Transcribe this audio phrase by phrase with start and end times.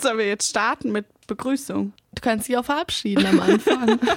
[0.00, 1.92] Sollen wir jetzt starten mit Begrüßung?
[2.14, 4.00] Du kannst dich auch verabschieden am Anfang.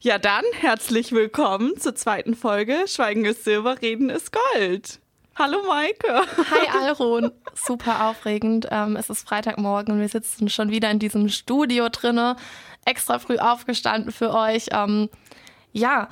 [0.00, 5.00] Ja, dann herzlich willkommen zur zweiten Folge Schweigen ist Silber, Reden ist Gold.
[5.36, 6.22] Hallo Maike.
[6.50, 7.30] Hi Alron.
[7.54, 8.68] Super aufregend.
[8.70, 12.36] Ähm, es ist Freitagmorgen und wir sitzen schon wieder in diesem Studio drinne,
[12.86, 14.68] extra früh aufgestanden für euch.
[14.72, 15.10] Ähm,
[15.72, 16.08] ja,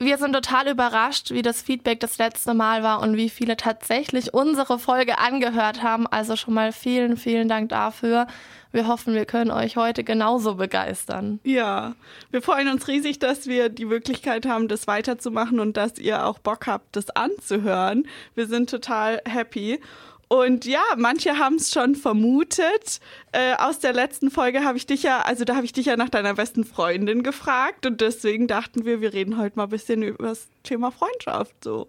[0.00, 4.32] wir sind total überrascht, wie das Feedback das letzte Mal war und wie viele tatsächlich
[4.32, 6.06] unsere Folge angehört haben.
[6.06, 8.28] Also schon mal vielen, vielen Dank dafür.
[8.70, 11.40] Wir hoffen, wir können euch heute genauso begeistern.
[11.42, 11.94] Ja,
[12.30, 16.38] wir freuen uns riesig, dass wir die Möglichkeit haben, das weiterzumachen und dass ihr auch
[16.38, 18.06] Bock habt, das anzuhören.
[18.36, 19.80] Wir sind total happy.
[20.28, 23.00] Und ja, manche haben es schon vermutet.
[23.32, 25.96] Äh, aus der letzten Folge habe ich dich ja, also da habe ich dich ja
[25.96, 30.02] nach deiner besten Freundin gefragt und deswegen dachten wir, wir reden heute mal ein bisschen
[30.02, 31.54] über das Thema Freundschaft.
[31.64, 31.88] So,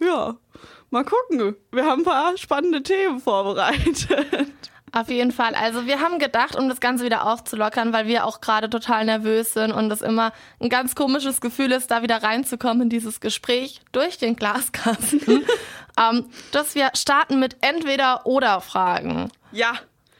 [0.00, 0.36] ja,
[0.90, 1.56] mal gucken.
[1.72, 4.08] Wir haben ein paar spannende Themen vorbereitet.
[4.94, 5.56] Auf jeden Fall.
[5.56, 9.52] Also wir haben gedacht, um das Ganze wieder aufzulockern, weil wir auch gerade total nervös
[9.52, 13.80] sind und es immer ein ganz komisches Gefühl ist, da wieder reinzukommen in dieses Gespräch
[13.90, 15.44] durch den Glaskasten,
[15.98, 19.30] ähm, dass wir starten mit entweder oder Fragen.
[19.52, 19.74] Ja.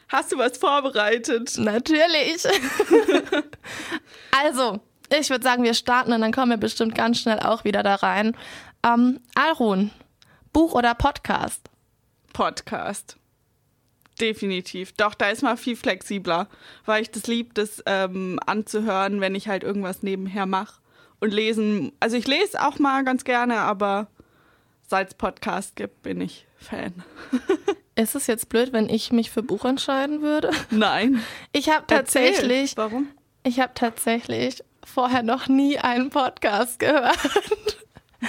[0.09, 1.55] Hast du was vorbereitet?
[1.57, 2.47] Natürlich.
[4.45, 4.81] also,
[5.19, 7.97] ich würde sagen, wir starten und dann kommen wir bestimmt ganz schnell auch wieder da
[7.97, 8.37] rein.
[8.85, 9.91] Ähm, Alrun,
[10.53, 11.69] Buch oder Podcast?
[12.33, 13.17] Podcast.
[14.21, 14.93] Definitiv.
[14.93, 16.49] Doch, da ist man viel flexibler,
[16.85, 20.81] weil ich das lieb, das ähm, anzuhören, wenn ich halt irgendwas nebenher mache.
[21.19, 24.09] Und lesen, also ich lese auch mal ganz gerne, aber
[24.87, 27.05] seit es Podcast gibt, bin ich Fan.
[27.95, 30.51] ist es jetzt blöd, wenn ich mich für Buch entscheiden würde?
[30.71, 31.23] Nein.
[31.53, 32.77] Ich habe tatsächlich.
[32.77, 33.09] Warum?
[33.43, 37.19] Ich habe tatsächlich vorher noch nie einen Podcast gehört.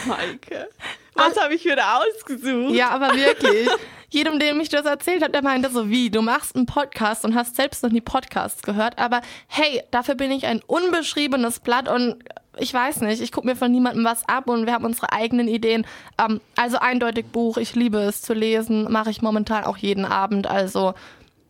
[0.06, 0.68] Maike,
[1.14, 2.76] was habe ich da ausgesucht?
[2.76, 3.70] Ja, aber wirklich
[4.10, 7.36] jedem, dem ich das erzählt habe, der meinte so, wie, du machst einen Podcast und
[7.36, 12.24] hast selbst noch nie Podcasts gehört, aber hey, dafür bin ich ein unbeschriebenes Blatt und
[12.58, 15.48] ich weiß nicht, ich gucke mir von niemandem was ab und wir haben unsere eigenen
[15.48, 15.86] Ideen.
[16.20, 20.48] Ähm, also eindeutig Buch, ich liebe es zu lesen, mache ich momentan auch jeden Abend,
[20.48, 20.94] also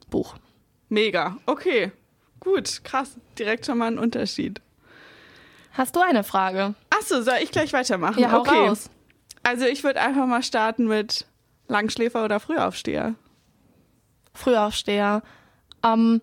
[0.09, 0.35] Buch.
[0.89, 1.91] Mega, okay,
[2.39, 4.61] gut, krass, direkt schon mal ein Unterschied.
[5.73, 6.73] Hast du eine Frage?
[6.89, 8.19] Achso, soll ich gleich weitermachen?
[8.19, 8.67] Ja, okay.
[8.67, 8.89] raus.
[9.43, 11.25] Also ich würde einfach mal starten mit
[11.67, 13.15] Langschläfer oder Frühaufsteher?
[14.33, 15.21] Frühaufsteher.
[15.83, 16.21] Ähm,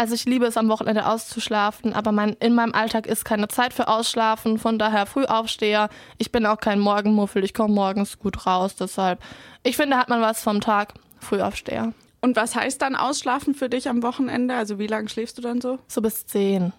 [0.00, 3.74] also ich liebe es am Wochenende auszuschlafen, aber mein, in meinem Alltag ist keine Zeit
[3.74, 5.90] für Ausschlafen, von daher Frühaufsteher.
[6.16, 9.20] Ich bin auch kein Morgenmuffel, ich komme morgens gut raus, deshalb.
[9.62, 10.94] Ich finde, hat man was vom Tag.
[11.18, 11.92] Frühaufsteher.
[12.22, 14.54] Und was heißt dann Ausschlafen für dich am Wochenende?
[14.54, 15.78] Also wie lange schläfst du dann so?
[15.86, 16.72] So bis zehn.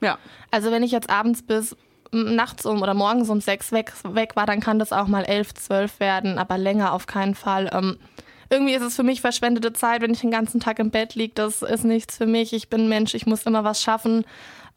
[0.00, 0.16] Ja.
[0.52, 1.76] Also wenn ich jetzt abends bis
[2.12, 5.52] nachts um oder morgens um sechs weg, weg war, dann kann das auch mal elf,
[5.52, 7.70] zwölf werden, aber länger auf keinen Fall.
[7.72, 7.98] Ähm,
[8.50, 11.34] irgendwie ist es für mich verschwendete Zeit, wenn ich den ganzen Tag im Bett liege.
[11.34, 12.52] Das ist nichts für mich.
[12.52, 14.24] Ich bin Mensch, ich muss immer was schaffen.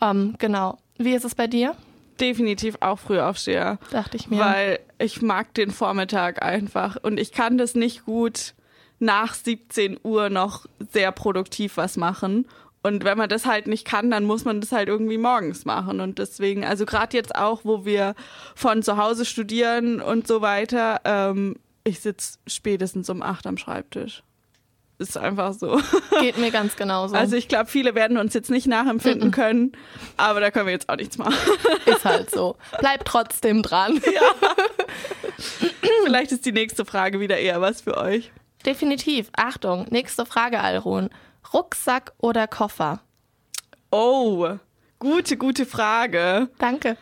[0.02, 0.78] Ähm, genau.
[0.98, 1.76] Wie ist es bei dir?
[2.20, 3.80] Definitiv auch Frühaufsteher.
[3.92, 4.40] Dachte ich mir.
[4.40, 8.54] Weil ich mag den Vormittag einfach und ich kann das nicht gut
[9.00, 12.46] nach 17 Uhr noch sehr produktiv was machen.
[12.84, 16.00] Und wenn man das halt nicht kann, dann muss man das halt irgendwie morgens machen.
[16.00, 18.16] Und deswegen, also gerade jetzt auch, wo wir
[18.56, 24.24] von zu Hause studieren und so weiter, ähm, ich sitze spätestens um acht am Schreibtisch.
[25.02, 25.82] Ist einfach so.
[26.20, 27.16] Geht mir ganz genauso.
[27.16, 29.36] Also ich glaube, viele werden uns jetzt nicht nachempfinden mm -mm.
[29.36, 29.72] können,
[30.16, 31.34] aber da können wir jetzt auch nichts machen.
[31.88, 32.56] Ist halt so.
[32.80, 34.00] Bleibt trotzdem dran.
[34.14, 34.22] Ja.
[36.04, 38.32] Vielleicht ist die nächste Frage wieder eher was für euch.
[38.66, 39.30] Definitiv.
[39.36, 41.10] Achtung, nächste Frage, Alrun.
[41.54, 43.02] Rucksack oder Koffer?
[43.90, 44.58] Oh,
[45.00, 46.50] gute, gute Frage.
[46.60, 46.98] Danke.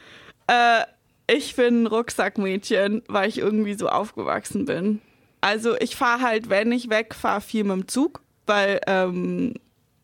[0.47, 0.84] Äh,
[1.29, 5.01] ich bin Rucksackmädchen, weil ich irgendwie so aufgewachsen bin.
[5.41, 9.53] Also ich fahre halt, wenn ich wegfahre, viel mit dem Zug, weil ähm,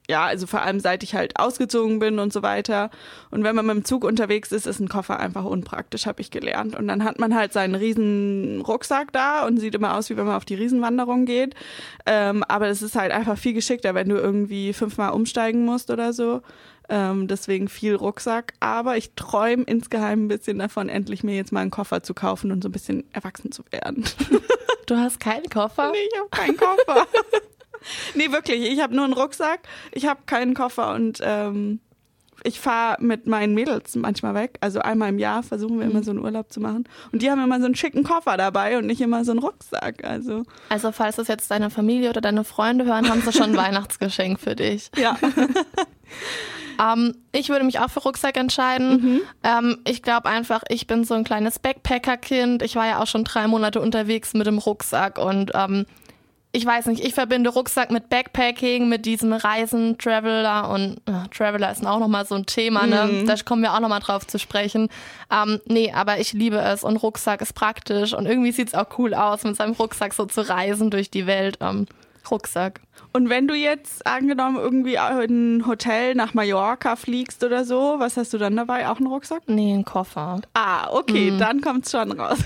[0.08, 2.92] ja, also vor allem seit ich halt ausgezogen bin und so weiter.
[3.32, 6.30] Und wenn man mit dem Zug unterwegs ist, ist ein Koffer einfach unpraktisch, habe ich
[6.30, 6.76] gelernt.
[6.76, 10.28] Und dann hat man halt seinen riesen Rucksack da und sieht immer aus, wie wenn
[10.28, 11.56] man auf die Riesenwanderung geht.
[12.06, 16.14] Ähm, aber es ist halt einfach viel geschickter, wenn du irgendwie fünfmal umsteigen musst oder
[16.14, 16.42] so.
[16.90, 18.54] Ähm, deswegen viel Rucksack.
[18.60, 22.52] Aber ich träume insgeheim ein bisschen davon, endlich mir jetzt mal einen Koffer zu kaufen
[22.52, 24.06] und so ein bisschen erwachsen zu werden.
[24.86, 25.92] Du hast keinen Koffer?
[25.92, 27.08] Nee, ich habe keinen Koffer.
[28.14, 28.72] nee, wirklich.
[28.72, 29.62] Ich habe nur einen Rucksack,
[29.92, 31.80] ich habe keinen Koffer und ähm,
[32.44, 34.58] ich fahre mit meinen Mädels manchmal weg.
[34.62, 36.88] Also einmal im Jahr versuchen wir immer so einen Urlaub zu machen.
[37.12, 40.04] Und die haben immer so einen schicken Koffer dabei und nicht immer so einen Rucksack.
[40.04, 43.58] Also, also falls das jetzt deine Familie oder deine Freunde hören, haben sie schon ein
[43.66, 44.92] Weihnachtsgeschenk für dich.
[44.98, 45.18] Ja.
[46.82, 49.22] Ähm, ich würde mich auch für Rucksack entscheiden.
[49.44, 52.62] Ähm, ich glaube einfach, ich bin so ein kleines Backpacker-Kind.
[52.62, 55.86] Ich war ja auch schon drei Monate unterwegs mit dem Rucksack und ähm,
[56.56, 61.70] ich weiß nicht, ich verbinde Rucksack mit Backpacking, mit diesem Reisen, Traveler und äh, Traveler
[61.70, 63.24] ist auch nochmal so ein Thema, ne?
[63.26, 64.88] Da kommen wir auch nochmal drauf zu sprechen.
[65.30, 68.88] Ähm, nee, aber ich liebe es und Rucksack ist praktisch und irgendwie sieht es auch
[68.98, 71.58] cool aus, mit seinem Rucksack so zu reisen durch die Welt.
[71.60, 71.88] Ähm,
[72.32, 72.80] Rucksack.
[73.16, 78.18] Und wenn du jetzt angenommen irgendwie in ein Hotel nach Mallorca fliegst oder so, was
[78.18, 78.90] hast du dann dabei?
[78.90, 79.44] Auch einen Rucksack?
[79.48, 80.42] Nee, ein Koffer.
[80.54, 82.40] Ah, okay, dann kommt's schon raus.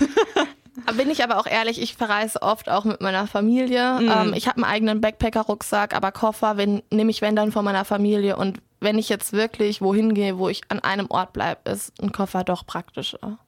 [0.96, 3.98] Bin ich aber auch ehrlich, ich verreise oft auch mit meiner Familie.
[4.00, 7.84] Ähm, ich habe einen eigenen Backpacker-Rucksack, aber Koffer wenn, nehme ich, wenn dann von meiner
[7.84, 8.36] Familie.
[8.36, 12.12] Und wenn ich jetzt wirklich wohin gehe, wo ich an einem Ort bleibe, ist ein
[12.12, 13.38] Koffer doch praktischer.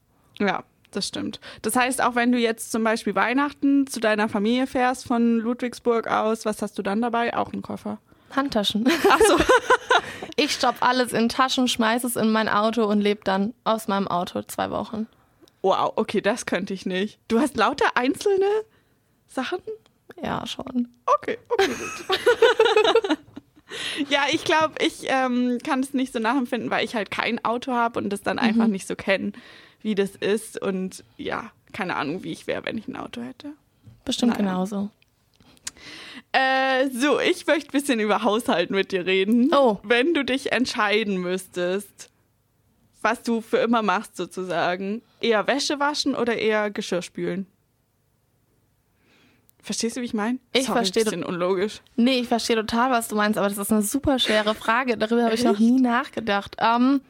[0.41, 0.65] Ja,
[0.97, 1.41] das stimmt.
[1.62, 6.06] Das heißt, auch wenn du jetzt zum Beispiel Weihnachten zu deiner Familie fährst von Ludwigsburg
[6.06, 7.37] aus, was hast du dann dabei?
[7.37, 7.99] Auch einen Koffer.
[8.35, 8.89] Handtaschen.
[9.09, 9.37] Ach so.
[10.37, 14.09] Ich stopfe alles in Taschen, schmeiße es in mein Auto und lebe dann aus meinem
[14.09, 15.06] Auto zwei Wochen.
[15.61, 17.19] Wow, okay, das könnte ich nicht.
[17.29, 18.47] Du hast lauter einzelne
[19.29, 19.61] Sachen?
[20.23, 20.88] Ja, schon.
[21.06, 23.19] Okay, okay, gut.
[24.09, 27.73] ja, ich glaube, ich ähm, kann es nicht so nachempfinden, weil ich halt kein Auto
[27.73, 29.33] habe und das dann einfach nicht so kenne,
[29.82, 30.61] wie das ist.
[30.61, 33.52] Und ja, keine Ahnung, wie ich wäre, wenn ich ein Auto hätte.
[34.05, 34.43] Bestimmt Naja.
[34.44, 34.90] genauso.
[36.32, 39.50] Äh, so, ich möchte ein bisschen über Haushalt mit dir reden.
[39.55, 39.79] Oh.
[39.82, 42.11] Wenn du dich entscheiden müsstest,
[43.02, 47.46] was du für immer machst sozusagen, eher Wäsche waschen oder eher Geschirr spülen?
[49.62, 50.38] Verstehst du, wie ich meine?
[50.52, 51.82] Ich verstehe Ein bisschen unlogisch.
[51.96, 54.96] Nee, ich verstehe total, was du meinst, aber das ist eine super schwere Frage.
[54.96, 56.56] Darüber habe ich noch nie nachgedacht.
[56.58, 57.00] Ähm,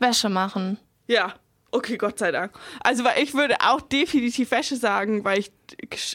[0.00, 0.78] Wäsche machen.
[1.06, 1.34] Ja,
[1.72, 2.52] okay, Gott sei Dank.
[2.80, 5.52] Also, weil ich würde auch definitiv Wäsche sagen, weil ich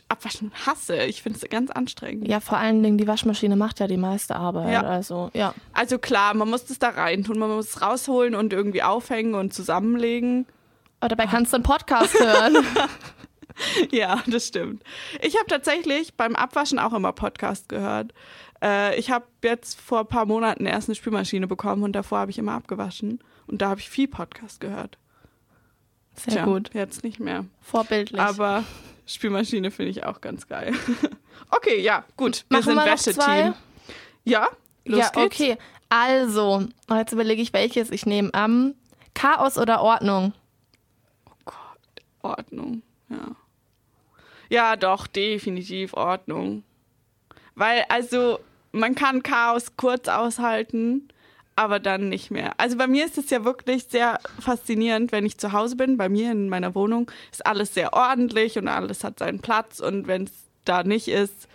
[0.08, 0.98] Abwaschen hasse.
[1.04, 2.28] Ich finde es ganz anstrengend.
[2.28, 4.72] Ja, vor allen Dingen, die Waschmaschine macht ja die meiste Arbeit.
[4.72, 4.84] Ja.
[4.84, 5.54] Also, ja.
[5.74, 9.34] Also klar, man muss das da rein tun, man muss es rausholen und irgendwie aufhängen
[9.34, 10.46] und zusammenlegen.
[11.00, 12.58] Aber dabei kannst du einen Podcast hören.
[13.92, 14.84] Ja, das stimmt.
[15.20, 18.14] Ich habe tatsächlich beim Abwaschen auch immer Podcast gehört.
[18.64, 22.32] Äh, ich habe jetzt vor ein paar Monaten erst eine Spülmaschine bekommen und davor habe
[22.32, 23.20] ich immer abgewaschen.
[23.48, 24.98] Und da habe ich viel Podcast gehört.
[26.18, 26.72] Sehr Tja, gut.
[26.74, 27.46] Jetzt nicht mehr.
[27.62, 28.20] Vorbildlich.
[28.20, 28.64] Aber
[29.06, 30.74] Spülmaschine finde ich auch ganz geil.
[31.52, 32.46] okay, ja, gut.
[32.50, 32.86] Wir Machen sind?
[32.86, 33.54] Wäscheteam.
[34.24, 34.50] Ja,
[34.86, 35.36] los ja, geht's.
[35.36, 35.58] okay.
[35.90, 38.30] Also, jetzt überlege ich, welches ich nehme.
[38.34, 38.76] Ähm,
[39.14, 40.34] Chaos oder Ordnung?
[42.22, 43.36] Ordnung, ja.
[44.50, 46.64] Ja, doch, definitiv Ordnung.
[47.56, 48.40] Weil, also,
[48.72, 51.08] man kann Chaos kurz aushalten,
[51.58, 52.54] aber dann nicht mehr.
[52.58, 56.08] Also bei mir ist es ja wirklich sehr faszinierend, wenn ich zu Hause bin, bei
[56.08, 60.26] mir in meiner Wohnung, ist alles sehr ordentlich und alles hat seinen Platz und wenn
[60.26, 60.32] es
[60.66, 61.48] da nicht ist,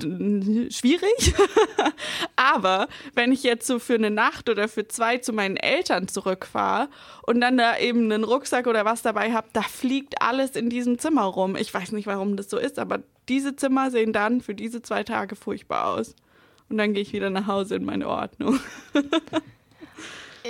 [0.00, 1.34] schwierig.
[2.36, 6.88] Aber wenn ich jetzt so für eine Nacht oder für zwei zu meinen Eltern zurückfahre
[7.26, 10.98] und dann da eben einen Rucksack oder was dabei habe, da fliegt alles in diesem
[10.98, 11.56] Zimmer rum.
[11.56, 15.02] Ich weiß nicht, warum das so ist, aber diese Zimmer sehen dann für diese zwei
[15.02, 16.14] Tage furchtbar aus.
[16.68, 18.58] Und dann gehe ich wieder nach Hause in meine Ordnung.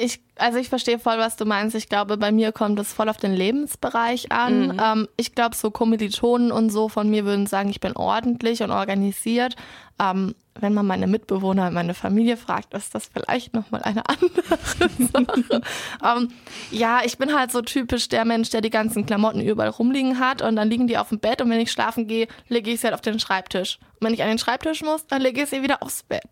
[0.00, 1.74] Ich, also ich verstehe voll, was du meinst.
[1.74, 4.80] Ich glaube, bei mir kommt es voll auf den Lebensbereich an.
[4.82, 8.70] Ähm, ich glaube, so Kommilitonen und so von mir würden sagen, ich bin ordentlich und
[8.70, 9.56] organisiert.
[9.98, 14.88] Ähm, wenn man meine Mitbewohner und meine Familie fragt, ist das vielleicht nochmal eine andere
[14.98, 15.60] Sache.
[16.04, 16.28] ähm,
[16.70, 20.42] ja, ich bin halt so typisch der Mensch, der die ganzen Klamotten überall rumliegen hat
[20.42, 22.87] und dann liegen die auf dem Bett und wenn ich schlafen gehe, lege ich sie
[22.87, 23.78] halt auf den Schreibtisch.
[24.00, 26.24] Und wenn ich an den Schreibtisch muss, dann lege ich sie wieder aufs Bett.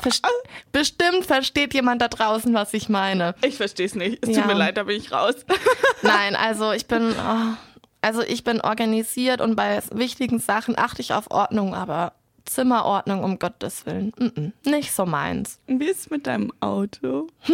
[0.00, 0.24] Verst
[0.70, 3.34] Bestimmt versteht jemand da draußen, was ich meine.
[3.42, 4.18] Ich verstehe es nicht.
[4.22, 4.42] Es Ja.
[4.42, 5.34] tut mir leid, da bin ich raus.
[6.02, 7.54] Nein, also ich bin, oh,
[8.00, 12.12] also ich bin organisiert und bei wichtigen Sachen achte ich auf Ordnung, aber
[12.44, 15.60] Zimmerordnung um Gottes Willen, mm -mm, nicht so meins.
[15.68, 17.28] Wie ist es mit deinem Auto?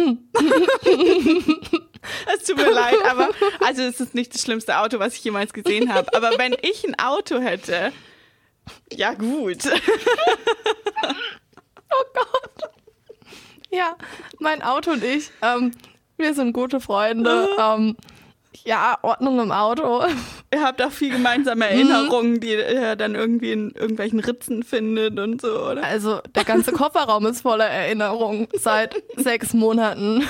[2.33, 3.29] es tut mir leid, aber
[3.65, 6.11] also es ist nicht das schlimmste Auto, was ich jemals gesehen habe.
[6.15, 7.91] Aber wenn ich ein Auto hätte,
[8.91, 9.63] ja gut.
[13.71, 13.95] Ja,
[14.39, 15.71] mein Auto und ich, ähm,
[16.17, 17.47] wir sind gute Freunde.
[17.59, 17.95] Ähm,
[18.65, 20.03] ja, Ordnung im Auto.
[20.51, 25.41] Ihr habt auch viel gemeinsame Erinnerungen, die ihr dann irgendwie in irgendwelchen Ritzen findet und
[25.41, 25.83] so, oder?
[25.83, 30.27] Also der ganze Kofferraum ist voller Erinnerungen seit sechs Monaten.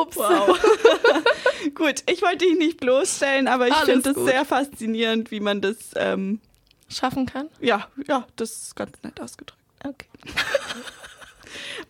[0.00, 0.16] Ups.
[0.16, 0.58] Wow.
[1.74, 5.76] Gut, ich wollte dich nicht bloßstellen, aber ich finde es sehr faszinierend, wie man das,
[5.96, 6.40] ähm,
[6.88, 7.48] Schaffen kann?
[7.60, 9.60] ja, ja, das ist ganz nett ausgedrückt.
[9.84, 10.06] Okay.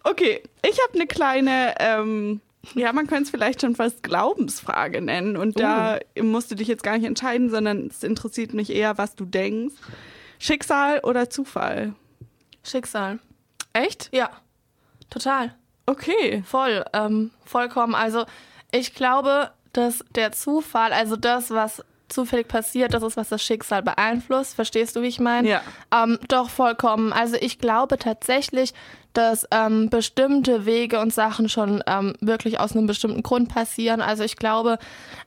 [0.03, 2.41] Okay, ich habe eine kleine, ähm,
[2.75, 5.37] ja, man könnte es vielleicht schon fast Glaubensfrage nennen.
[5.37, 9.17] Und da musst du dich jetzt gar nicht entscheiden, sondern es interessiert mich eher, was
[9.17, 9.75] du denkst.
[10.39, 11.95] Schicksal oder Zufall?
[12.63, 13.19] Schicksal.
[13.73, 14.09] Echt?
[14.13, 14.31] Ja.
[15.11, 15.55] Total.
[15.87, 16.43] Okay.
[16.45, 17.95] Voll, ähm, vollkommen.
[17.95, 18.27] Also
[18.73, 23.83] ich glaube, dass der Zufall, also das, was zufällig passiert, das ist, was das Schicksal
[23.83, 24.55] beeinflusst.
[24.55, 25.49] Verstehst du, wie ich meine?
[25.49, 25.63] Ja.
[25.93, 27.13] Ähm, doch, vollkommen.
[27.13, 28.75] Also ich glaube tatsächlich,
[29.13, 34.01] dass ähm, bestimmte Wege und Sachen schon ähm, wirklich aus einem bestimmten Grund passieren.
[34.01, 34.79] Also ich glaube,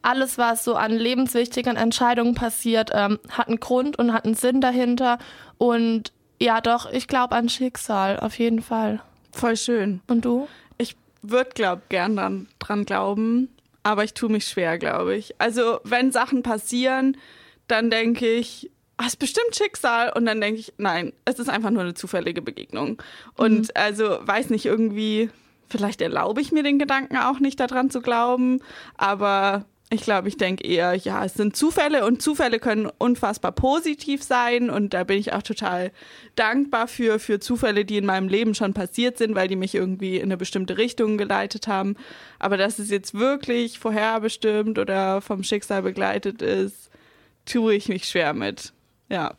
[0.01, 4.61] alles, was so an lebenswichtigen Entscheidungen passiert, ähm, hat einen Grund und hat einen Sinn
[4.61, 5.17] dahinter.
[5.57, 9.01] Und ja, doch, ich glaube an Schicksal, auf jeden Fall.
[9.31, 10.01] Voll schön.
[10.07, 10.47] Und du?
[10.77, 13.49] Ich würde, glaub, gern dran, dran glauben,
[13.83, 15.35] aber ich tue mich schwer, glaube ich.
[15.39, 17.17] Also, wenn Sachen passieren,
[17.67, 20.11] dann denke ich, ah, ist bestimmt Schicksal.
[20.15, 23.01] Und dann denke ich, nein, es ist einfach nur eine zufällige Begegnung.
[23.35, 23.67] Und Mhm.
[23.75, 25.29] also, weiß nicht, irgendwie,
[25.69, 28.59] vielleicht erlaube ich mir den Gedanken auch nicht daran zu glauben,
[28.97, 34.21] aber ich glaube, ich denke eher, ja, es sind Zufälle und Zufälle können unfassbar positiv
[34.21, 35.91] sein und da bin ich auch total
[36.35, 40.17] dankbar für, für Zufälle, die in meinem Leben schon passiert sind, weil die mich irgendwie
[40.17, 41.95] in eine bestimmte Richtung geleitet haben.
[42.37, 46.91] Aber dass es jetzt wirklich vorherbestimmt oder vom Schicksal begleitet ist,
[47.45, 48.73] tue ich mich schwer mit.
[49.09, 49.33] Ja.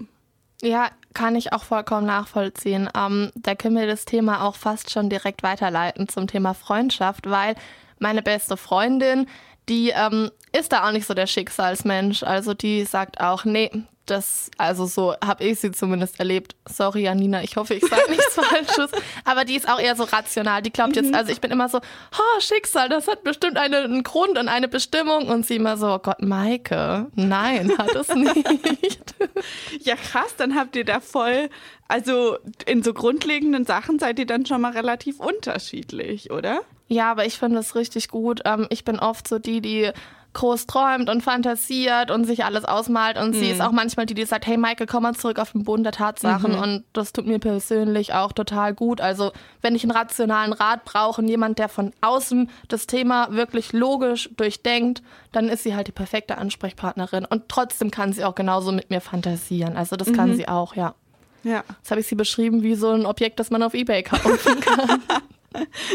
[0.62, 2.90] Ja, kann ich auch vollkommen nachvollziehen.
[2.96, 7.54] Ähm, da können wir das Thema auch fast schon direkt weiterleiten zum Thema Freundschaft, weil
[8.00, 9.26] meine beste Freundin,
[9.70, 12.22] die ähm, ist da auch nicht so der Schicksalsmensch.
[12.24, 13.70] Also die sagt auch, nee,
[14.10, 16.56] das, also so habe ich sie zumindest erlebt.
[16.68, 18.90] Sorry, Janina, ich hoffe, ich sage nichts Falsches.
[19.24, 20.62] Aber die ist auch eher so rational.
[20.62, 24.02] Die glaubt jetzt, also ich bin immer so, oh, Schicksal, das hat bestimmt eine, einen
[24.02, 25.28] Grund und eine Bestimmung.
[25.28, 29.14] Und sie immer so, oh Gott, Maike, nein, hat es nicht.
[29.80, 31.48] Ja, krass, dann habt ihr da voll,
[31.88, 36.60] also in so grundlegenden Sachen seid ihr dann schon mal relativ unterschiedlich, oder?
[36.88, 38.40] Ja, aber ich finde es richtig gut.
[38.44, 39.90] Ähm, ich bin oft so die, die
[40.32, 43.18] groß träumt und fantasiert und sich alles ausmalt.
[43.18, 45.64] Und sie ist auch manchmal die, die sagt, hey Michael, komm mal zurück auf den
[45.64, 46.54] Boden der Tatsachen.
[46.54, 49.00] Und das tut mir persönlich auch total gut.
[49.00, 53.72] Also wenn ich einen rationalen Rat brauche und jemand, der von außen das Thema wirklich
[53.72, 57.24] logisch durchdenkt, dann ist sie halt die perfekte Ansprechpartnerin.
[57.24, 59.76] Und trotzdem kann sie auch genauso mit mir fantasieren.
[59.76, 60.94] Also das kann sie auch, ja.
[61.42, 61.64] Ja.
[61.78, 65.02] Jetzt habe ich sie beschrieben wie so ein Objekt, das man auf Ebay kaufen kann.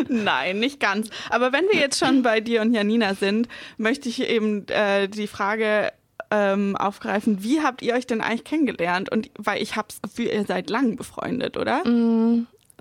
[0.10, 1.10] Nein, nicht ganz.
[1.30, 3.48] Aber wenn wir jetzt schon bei dir und Janina sind,
[3.78, 5.92] möchte ich eben äh, die Frage
[6.32, 9.12] ähm, aufgreifen, wie habt ihr euch denn eigentlich kennengelernt?
[9.12, 11.84] Und weil ich habe das Gefühl, ihr seid lang befreundet, oder?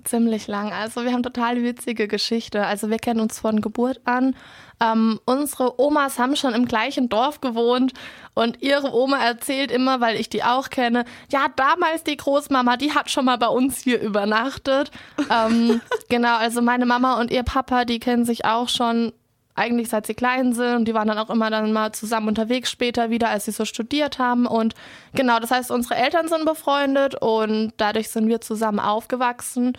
[0.05, 0.71] Ziemlich lang.
[0.71, 2.63] Also wir haben total witzige Geschichte.
[2.65, 4.35] Also wir kennen uns von Geburt an.
[4.79, 7.93] Ähm, unsere Omas haben schon im gleichen Dorf gewohnt
[8.35, 12.93] und ihre Oma erzählt immer, weil ich die auch kenne, ja, damals die Großmama, die
[12.93, 14.91] hat schon mal bei uns hier übernachtet.
[15.31, 19.11] ähm, genau, also meine Mama und ihr Papa, die kennen sich auch schon
[19.55, 22.69] eigentlich seit sie klein sind und die waren dann auch immer dann mal zusammen unterwegs
[22.69, 24.75] später wieder, als sie so studiert haben und
[25.13, 29.77] genau, das heißt, unsere Eltern sind befreundet und dadurch sind wir zusammen aufgewachsen.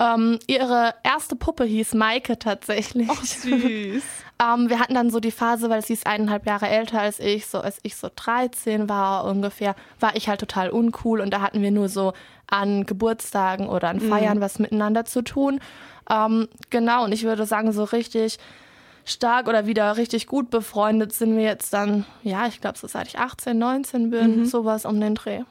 [0.00, 3.08] Ähm, ihre erste Puppe hieß Maike tatsächlich.
[3.10, 4.02] Ach, süß.
[4.40, 7.46] Ähm, wir hatten dann so die Phase, weil sie ist eineinhalb Jahre älter als ich,
[7.48, 11.60] so als ich so 13 war ungefähr, war ich halt total uncool und da hatten
[11.60, 12.12] wir nur so
[12.46, 15.58] an Geburtstagen oder an Feiern was miteinander zu tun.
[16.08, 18.38] Ähm, genau, und ich würde sagen, so richtig
[19.04, 23.08] stark oder wieder richtig gut befreundet sind wir jetzt dann, ja, ich glaube, so seit
[23.08, 25.42] ich 18, 19 bin, sowas um den Dreh.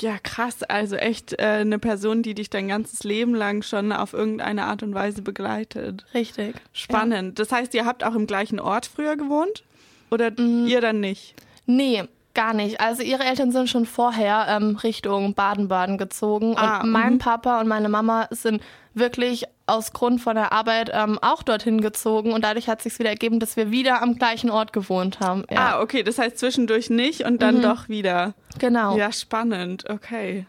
[0.00, 0.62] Ja, krass.
[0.62, 4.82] Also echt äh, eine Person, die dich dein ganzes Leben lang schon auf irgendeine Art
[4.82, 6.06] und Weise begleitet.
[6.14, 6.54] Richtig.
[6.72, 7.38] Spannend.
[7.38, 9.64] Das heißt, ihr habt auch im gleichen Ort früher gewohnt?
[10.10, 11.34] Oder ihr dann nicht?
[11.66, 12.80] Nee, gar nicht.
[12.80, 16.54] Also ihre Eltern sind schon vorher ähm, Richtung Baden-Baden gezogen.
[16.56, 17.18] Ah, und mein mhm.
[17.18, 18.62] Papa und meine Mama sind
[18.94, 22.32] wirklich aus Grund von der Arbeit ähm, auch dorthin gezogen.
[22.32, 25.44] Und dadurch hat sich wieder ergeben, dass wir wieder am gleichen Ort gewohnt haben.
[25.50, 26.02] Ja, Ah, okay.
[26.02, 28.34] Das heißt zwischendurch nicht und dann doch wieder.
[28.58, 28.96] genau.
[28.96, 29.88] Ja, spannend.
[29.88, 30.46] Okay.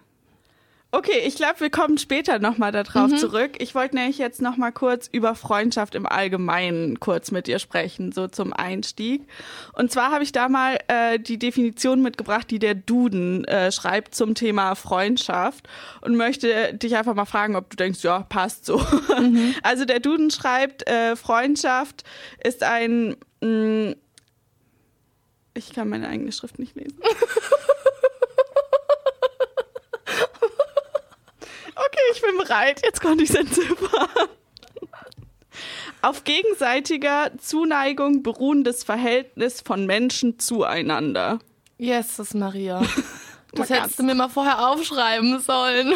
[0.94, 3.52] Okay, ich glaube, wir kommen später nochmal darauf zurück.
[3.60, 8.28] Ich wollte nämlich jetzt nochmal kurz über Freundschaft im Allgemeinen kurz mit dir sprechen, so
[8.28, 9.22] zum Einstieg.
[9.72, 14.16] Und zwar habe ich da mal äh, die Definition mitgebracht, die der Duden äh, schreibt
[14.16, 15.70] zum Thema Freundschaft
[16.02, 18.82] und möchte dich einfach mal fragen, ob du denkst, ja, passt so.
[19.64, 22.04] Also der Duden schreibt, äh, Freundschaft
[22.44, 23.16] ist ein...
[23.40, 23.96] Mh,
[25.54, 26.98] ich kann meine eigene Schrift nicht lesen.
[32.14, 32.82] ich bin bereit.
[32.84, 34.08] Jetzt konnte ich es entziffern.
[36.02, 41.40] Auf gegenseitiger Zuneigung beruhendes Verhältnis von Menschen zueinander.
[41.78, 42.82] Jesus, Maria.
[43.54, 45.96] Das hättest du mir mal vorher aufschreiben sollen.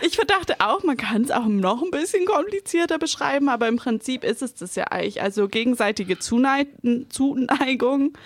[0.00, 4.24] Ich verdachte auch, man kann es auch noch ein bisschen komplizierter beschreiben, aber im Prinzip
[4.24, 5.22] ist es das ja eigentlich.
[5.22, 6.66] Also gegenseitige Zunei
[7.08, 8.16] Zuneigung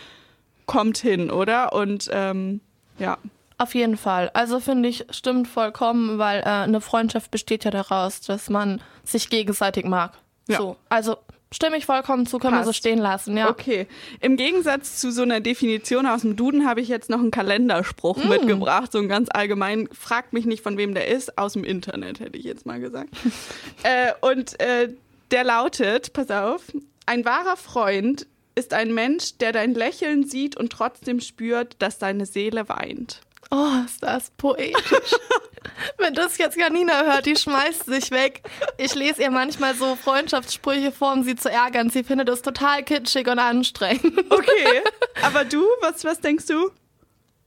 [0.67, 1.73] kommt hin, oder?
[1.73, 2.61] Und ähm,
[2.99, 3.19] ja.
[3.61, 4.31] Auf jeden Fall.
[4.33, 9.29] Also finde ich, stimmt vollkommen, weil äh, eine Freundschaft besteht ja daraus, dass man sich
[9.29, 10.15] gegenseitig mag.
[10.49, 10.57] Ja.
[10.57, 10.77] So.
[10.89, 11.19] Also
[11.53, 12.63] stimme ich vollkommen zu, können Passt.
[12.63, 13.51] wir so stehen lassen, ja.
[13.51, 13.87] Okay.
[14.21, 18.25] Im Gegensatz zu so einer Definition aus dem Duden habe ich jetzt noch einen Kalenderspruch
[18.25, 18.29] mm.
[18.31, 19.91] mitgebracht, so ein ganz allgemein.
[19.93, 23.11] Fragt mich nicht, von wem der ist, aus dem Internet, hätte ich jetzt mal gesagt.
[23.83, 24.89] äh, und äh,
[25.33, 26.63] der lautet, pass auf,
[27.05, 32.25] ein wahrer Freund ist ein Mensch, der dein Lächeln sieht und trotzdem spürt, dass deine
[32.25, 33.21] Seele weint.
[33.51, 35.15] Oh, ist das poetisch.
[35.99, 38.43] Wenn das jetzt Janina hört, die schmeißt sich weg.
[38.79, 41.91] Ich lese ihr manchmal so Freundschaftssprüche vor, um sie zu ärgern.
[41.91, 44.19] Sie findet das total kitschig und anstrengend.
[44.31, 44.83] Okay,
[45.23, 46.71] aber du, was, was denkst du?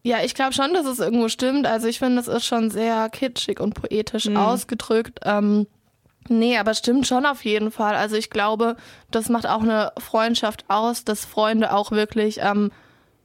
[0.03, 1.65] Ja, ich glaube schon, dass es irgendwo stimmt.
[1.65, 4.37] Also ich finde, das ist schon sehr kitschig und poetisch mhm.
[4.37, 5.19] ausgedrückt.
[5.23, 5.67] Ähm,
[6.27, 7.95] nee, aber stimmt schon auf jeden Fall.
[7.95, 8.75] Also ich glaube,
[9.11, 12.71] das macht auch eine Freundschaft aus, dass Freunde auch wirklich ähm,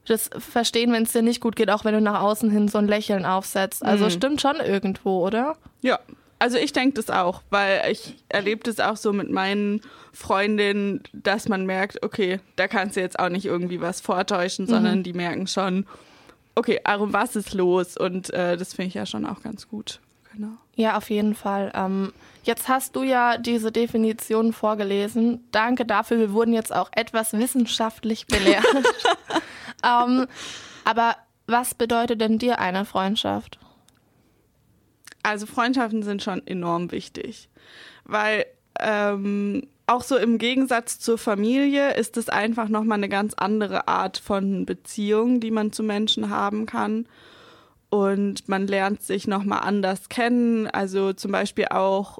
[0.05, 2.77] das verstehen, wenn es dir nicht gut geht, auch wenn du nach außen hin so
[2.77, 3.83] ein Lächeln aufsetzt.
[3.83, 4.09] Also mhm.
[4.09, 5.55] stimmt schon irgendwo, oder?
[5.81, 5.99] Ja,
[6.39, 9.81] also ich denke das auch, weil ich erlebe das auch so mit meinen
[10.13, 14.69] Freundinnen, dass man merkt, okay, da kannst du jetzt auch nicht irgendwie was vortäuschen, mhm.
[14.69, 15.85] sondern die merken schon,
[16.55, 17.97] okay, Arum, was ist los?
[17.97, 19.99] Und äh, das finde ich ja schon auch ganz gut.
[20.39, 20.53] Genau.
[20.75, 21.69] Ja, auf jeden Fall.
[21.75, 25.43] Ähm, jetzt hast du ja diese Definition vorgelesen.
[25.51, 26.17] Danke dafür.
[26.17, 28.65] Wir wurden jetzt auch etwas wissenschaftlich belehrt.
[29.83, 30.27] ähm,
[30.85, 33.59] aber was bedeutet denn dir eine Freundschaft?
[35.23, 37.49] Also Freundschaften sind schon enorm wichtig,
[38.05, 38.45] weil
[38.79, 44.17] ähm, auch so im Gegensatz zur Familie ist es einfach nochmal eine ganz andere Art
[44.17, 47.07] von Beziehung, die man zu Menschen haben kann.
[47.89, 50.67] Und man lernt sich nochmal anders kennen.
[50.67, 52.19] Also zum Beispiel auch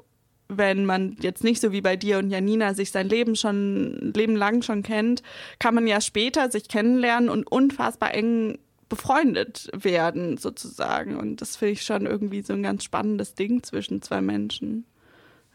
[0.50, 4.34] wenn man jetzt nicht so wie bei dir und Janina sich sein Leben schon, Leben
[4.34, 5.22] lang schon kennt,
[5.58, 8.58] kann man ja später sich kennenlernen und unfassbar eng
[8.88, 11.16] befreundet werden, sozusagen.
[11.16, 14.84] Und das finde ich schon irgendwie so ein ganz spannendes Ding zwischen zwei Menschen.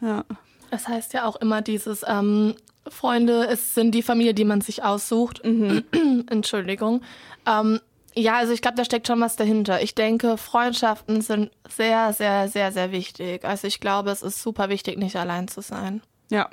[0.02, 0.24] Ja.
[0.72, 2.56] Das heißt ja auch immer dieses ähm,
[2.88, 5.46] Freunde, es sind die Familie, die man sich aussucht.
[5.46, 5.84] Mhm.
[6.30, 7.02] Entschuldigung.
[7.46, 7.80] Ähm,
[8.16, 9.82] ja, also ich glaube, da steckt schon was dahinter.
[9.82, 13.44] Ich denke, Freundschaften sind sehr, sehr, sehr, sehr wichtig.
[13.44, 16.02] Also ich glaube, es ist super wichtig, nicht allein zu sein.
[16.30, 16.50] Ja,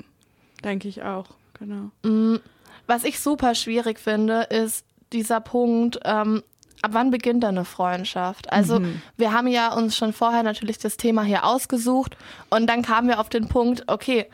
[0.64, 1.90] denke ich auch, genau.
[2.02, 2.40] Mm,
[2.86, 6.42] was ich super schwierig finde, ist dieser Punkt, ähm,
[6.82, 8.52] ab wann beginnt eine Freundschaft?
[8.52, 9.00] Also mhm.
[9.16, 12.16] wir haben ja uns schon vorher natürlich das Thema hier ausgesucht
[12.50, 14.26] und dann kamen wir auf den Punkt, okay,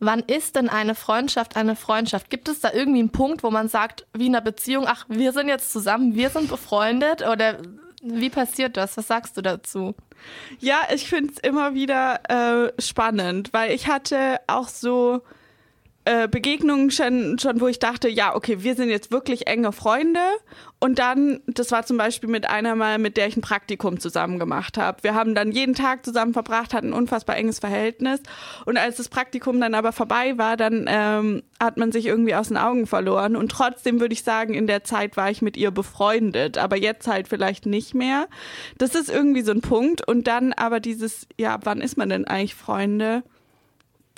[0.00, 2.30] Wann ist denn eine Freundschaft eine Freundschaft?
[2.30, 5.32] Gibt es da irgendwie einen Punkt, wo man sagt, wie in einer Beziehung, ach, wir
[5.32, 7.20] sind jetzt zusammen, wir sind befreundet?
[7.20, 7.58] Oder
[8.02, 8.96] wie passiert das?
[8.96, 9.94] Was sagst du dazu?
[10.58, 15.20] Ja, ich finde es immer wieder äh, spannend, weil ich hatte auch so
[16.06, 20.20] äh, Begegnungen schon, schon, wo ich dachte, ja, okay, wir sind jetzt wirklich enge Freunde.
[20.78, 24.38] Und dann, das war zum Beispiel mit einer mal, mit der ich ein Praktikum zusammen
[24.38, 25.02] gemacht habe.
[25.02, 28.20] Wir haben dann jeden Tag zusammen verbracht, hatten ein unfassbar enges Verhältnis.
[28.64, 32.48] Und als das Praktikum dann aber vorbei war, dann ähm, hat man sich irgendwie aus
[32.48, 33.36] den Augen verloren.
[33.36, 37.08] Und trotzdem würde ich sagen, in der Zeit war ich mit ihr befreundet, aber jetzt
[37.08, 38.26] halt vielleicht nicht mehr.
[38.78, 40.08] Das ist irgendwie so ein Punkt.
[40.08, 43.22] Und dann aber dieses, ja, wann ist man denn eigentlich Freunde?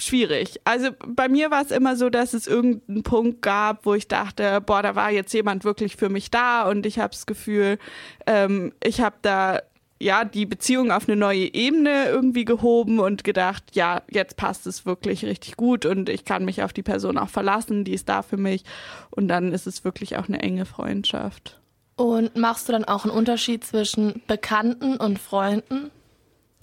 [0.01, 0.61] Schwierig.
[0.65, 4.61] Also bei mir war es immer so, dass es irgendeinen Punkt gab, wo ich dachte,
[4.61, 7.79] boah, da war jetzt jemand wirklich für mich da und ich habe das Gefühl,
[8.27, 9.61] ähm, ich habe da
[10.01, 14.85] ja die Beziehung auf eine neue Ebene irgendwie gehoben und gedacht, ja, jetzt passt es
[14.85, 18.23] wirklich richtig gut und ich kann mich auf die Person auch verlassen, die ist da
[18.23, 18.65] für mich
[19.11, 21.61] und dann ist es wirklich auch eine enge Freundschaft.
[21.97, 25.91] Und machst du dann auch einen Unterschied zwischen Bekannten und Freunden?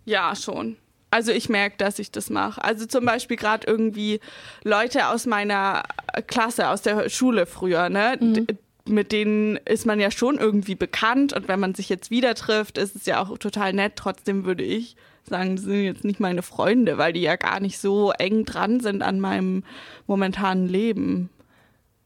[0.04, 0.76] Ja, schon.
[1.12, 2.64] Also ich merke, dass ich das mache.
[2.64, 4.20] Also zum Beispiel gerade irgendwie
[4.64, 5.84] Leute aus meiner
[6.28, 8.18] Klasse, aus der Schule früher, ne?
[8.20, 8.48] Mhm.
[8.86, 12.78] Mit denen ist man ja schon irgendwie bekannt und wenn man sich jetzt wieder trifft,
[12.78, 13.94] ist es ja auch total nett.
[13.96, 14.96] Trotzdem würde ich
[15.26, 18.80] sagen, das sind jetzt nicht meine Freunde, weil die ja gar nicht so eng dran
[18.80, 19.64] sind an meinem
[20.08, 21.30] momentanen Leben.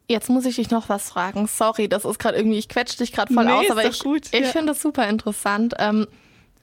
[0.09, 1.47] Jetzt muss ich dich noch was fragen.
[1.47, 4.31] Sorry, das ist gerade irgendwie, ich quetsche dich gerade voll nee, aus, aber ich, ich
[4.31, 4.47] ja.
[4.47, 5.73] finde das super interessant.
[5.79, 6.07] Ähm,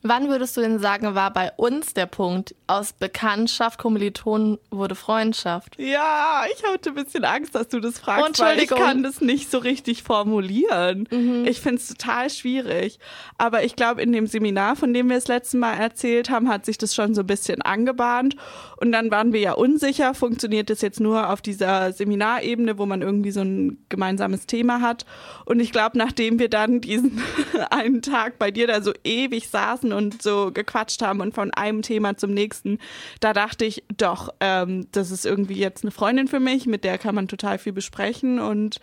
[0.02, 5.76] Wann würdest du denn sagen, war bei uns der Punkt, aus Bekanntschaft, Kommilitonen wurde Freundschaft?
[5.78, 9.50] Ja, ich hatte ein bisschen Angst, dass du das fragst, weil ich kann das nicht
[9.50, 11.06] so richtig formulieren.
[11.10, 11.44] Mhm.
[11.46, 12.98] Ich finde es total schwierig.
[13.36, 16.64] Aber ich glaube, in dem Seminar, von dem wir das letzte Mal erzählt haben, hat
[16.64, 18.36] sich das schon so ein bisschen angebahnt.
[18.78, 23.02] Und dann waren wir ja unsicher, funktioniert das jetzt nur auf dieser Seminarebene, wo man
[23.02, 25.04] irgendwie so ein gemeinsames Thema hat.
[25.44, 27.20] Und ich glaube, nachdem wir dann diesen
[27.70, 31.52] einen Tag bei dir da so ewig saßen, saßen und so gequatscht haben und von
[31.52, 32.78] einem Thema zum nächsten,
[33.20, 36.98] da dachte ich, doch, ähm, das ist irgendwie jetzt eine Freundin für mich, mit der
[36.98, 38.80] kann man total viel besprechen und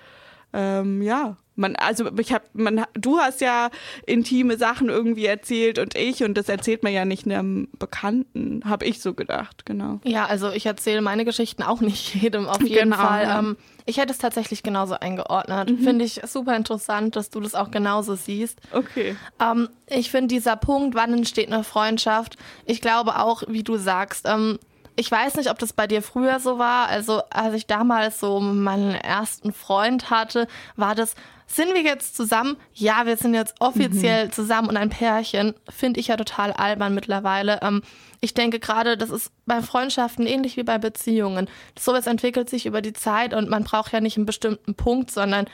[0.54, 3.70] ähm, ja, Man, also ich hab, man, du hast ja
[4.06, 8.86] intime Sachen irgendwie erzählt und ich und das erzählt man ja nicht einem Bekannten, habe
[8.86, 10.00] ich so gedacht, genau.
[10.04, 13.24] Ja, also ich erzähle meine Geschichten auch nicht jedem auf jeden genau, Fall.
[13.24, 13.39] Ja.
[13.39, 15.72] Ähm, ich hätte es tatsächlich genauso eingeordnet.
[15.72, 15.80] Mhm.
[15.80, 18.60] Finde ich super interessant, dass du das auch genauso siehst.
[18.72, 19.15] Okay.
[19.41, 24.26] Ähm, ich finde dieser Punkt, wann entsteht eine Freundschaft, ich glaube auch, wie du sagst,
[24.28, 24.60] ähm,
[24.98, 26.89] ich weiß nicht, ob das bei dir früher so war.
[26.89, 31.13] Also, als ich damals so meinen ersten Freund hatte, war das,
[31.47, 32.57] sind wir jetzt zusammen?
[32.73, 34.31] Ja, wir sind jetzt offiziell mhm.
[34.33, 35.53] zusammen und ein Pärchen.
[35.69, 37.60] Finde ich ja total albern mittlerweile.
[37.62, 37.81] Ähm,
[38.19, 41.49] ich denke gerade, das ist bei Freundschaften ähnlich wie bei Beziehungen.
[41.79, 45.45] Sowas entwickelt sich über die Zeit und man braucht ja nicht einen bestimmten Punkt, sondern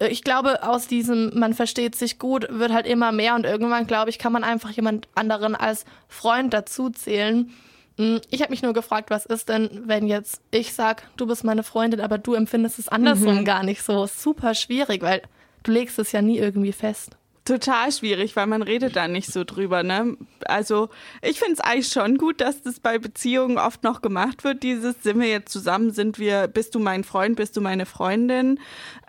[0.00, 3.86] äh, ich glaube, aus diesem, man versteht sich gut, wird halt immer mehr und irgendwann,
[3.86, 7.54] glaube ich, kann man einfach jemand anderen als Freund dazuzählen.
[7.98, 11.44] Hm, ich habe mich nur gefragt, was ist denn, wenn jetzt ich sag, du bist
[11.44, 13.44] meine Freundin, aber du empfindest es andersrum mhm.
[13.44, 14.06] gar nicht so.
[14.06, 15.22] Super schwierig, weil
[15.64, 17.17] du legst es ja nie irgendwie fest
[17.48, 19.82] total schwierig, weil man redet da nicht so drüber.
[19.82, 20.16] Ne?
[20.44, 20.90] Also
[21.22, 24.62] ich finde es eigentlich schon gut, dass das bei Beziehungen oft noch gemacht wird.
[24.62, 28.60] Dieses sind wir jetzt zusammen, sind wir, bist du mein Freund, bist du meine Freundin,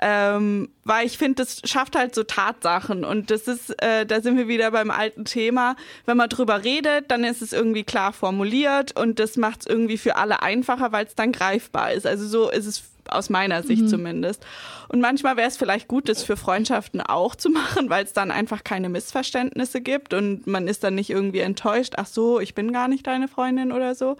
[0.01, 4.37] ähm, weil ich finde, das schafft halt so Tatsachen und das ist, äh, da sind
[4.37, 5.75] wir wieder beim alten Thema.
[6.05, 9.97] Wenn man drüber redet, dann ist es irgendwie klar formuliert und das macht es irgendwie
[9.97, 12.07] für alle einfacher, weil es dann greifbar ist.
[12.07, 13.87] Also so ist es aus meiner Sicht mhm.
[13.87, 14.45] zumindest.
[14.87, 18.31] Und manchmal wäre es vielleicht gut, das für Freundschaften auch zu machen, weil es dann
[18.31, 22.71] einfach keine Missverständnisse gibt und man ist dann nicht irgendwie enttäuscht, ach so, ich bin
[22.71, 24.17] gar nicht deine Freundin oder so.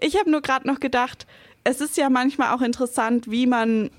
[0.00, 1.26] Ich habe nur gerade noch gedacht,
[1.64, 3.90] es ist ja manchmal auch interessant, wie man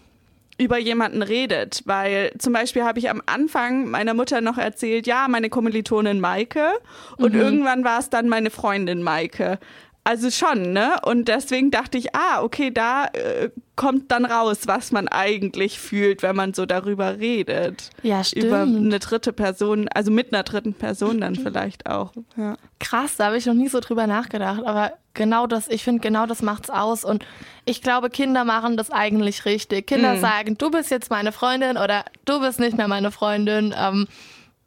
[0.58, 5.27] über jemanden redet, weil zum Beispiel habe ich am Anfang meiner Mutter noch erzählt, ja,
[5.27, 6.69] meine Kommilitonin Maike
[7.17, 7.41] und mhm.
[7.41, 9.60] irgendwann war es dann meine Freundin Maike.
[10.06, 10.98] Also schon, ne?
[11.06, 16.22] Und deswegen dachte ich, ah, okay, da äh, kommt dann raus, was man eigentlich fühlt,
[16.24, 17.89] wenn man so darüber redet.
[18.02, 18.46] Ja, stimmt.
[18.46, 22.12] Über eine dritte Person, also mit einer dritten Person dann vielleicht auch.
[22.36, 22.58] Ja.
[22.80, 24.63] Krass, da habe ich noch nie so drüber nachgedacht.
[24.66, 27.06] Aber genau das, ich finde, genau das macht's aus.
[27.06, 27.26] Und
[27.63, 29.88] ich glaube, Kinder machen das eigentlich richtig.
[29.88, 30.20] Kinder mhm.
[30.20, 33.74] sagen, du bist jetzt meine Freundin oder du bist nicht mehr meine Freundin.
[33.78, 34.08] Ähm,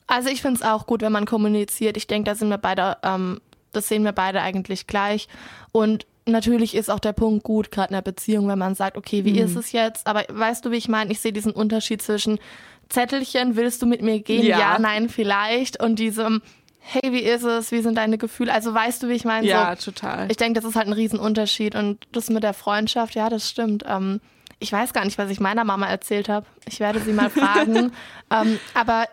[0.07, 1.99] also ich finde es auch gut, wenn man kommuniziert.
[1.99, 3.41] Ich denke, da sind wir beide ähm,
[3.77, 5.29] das sehen wir beide eigentlich gleich.
[5.73, 9.25] Und natürlich ist auch der Punkt gut, gerade in der Beziehung, wenn man sagt, okay,
[9.25, 9.47] wie mhm.
[9.47, 10.07] ist es jetzt?
[10.07, 11.13] Aber weißt du, wie ich meine?
[11.13, 12.39] Ich sehe diesen Unterschied zwischen
[12.89, 14.45] Zettelchen, willst du mit mir gehen?
[14.45, 15.83] Ja, ja nein, vielleicht.
[15.83, 16.43] Und diesem,
[16.81, 17.73] hey, wie ist es?
[17.73, 18.53] Wie sind deine Gefühle?
[18.53, 19.47] Also weißt du, wie ich meine?
[19.47, 20.31] Ja, so, total.
[20.31, 21.75] Ich denke, das ist halt ein Riesenunterschied.
[21.75, 23.85] Und das mit der Freundschaft, ja, das stimmt.
[23.87, 24.21] Ähm,
[24.59, 26.47] ich weiß gar nicht, was ich meiner Mama erzählt habe.
[26.67, 27.93] Ich werde sie mal fragen.
[28.31, 29.07] ähm, aber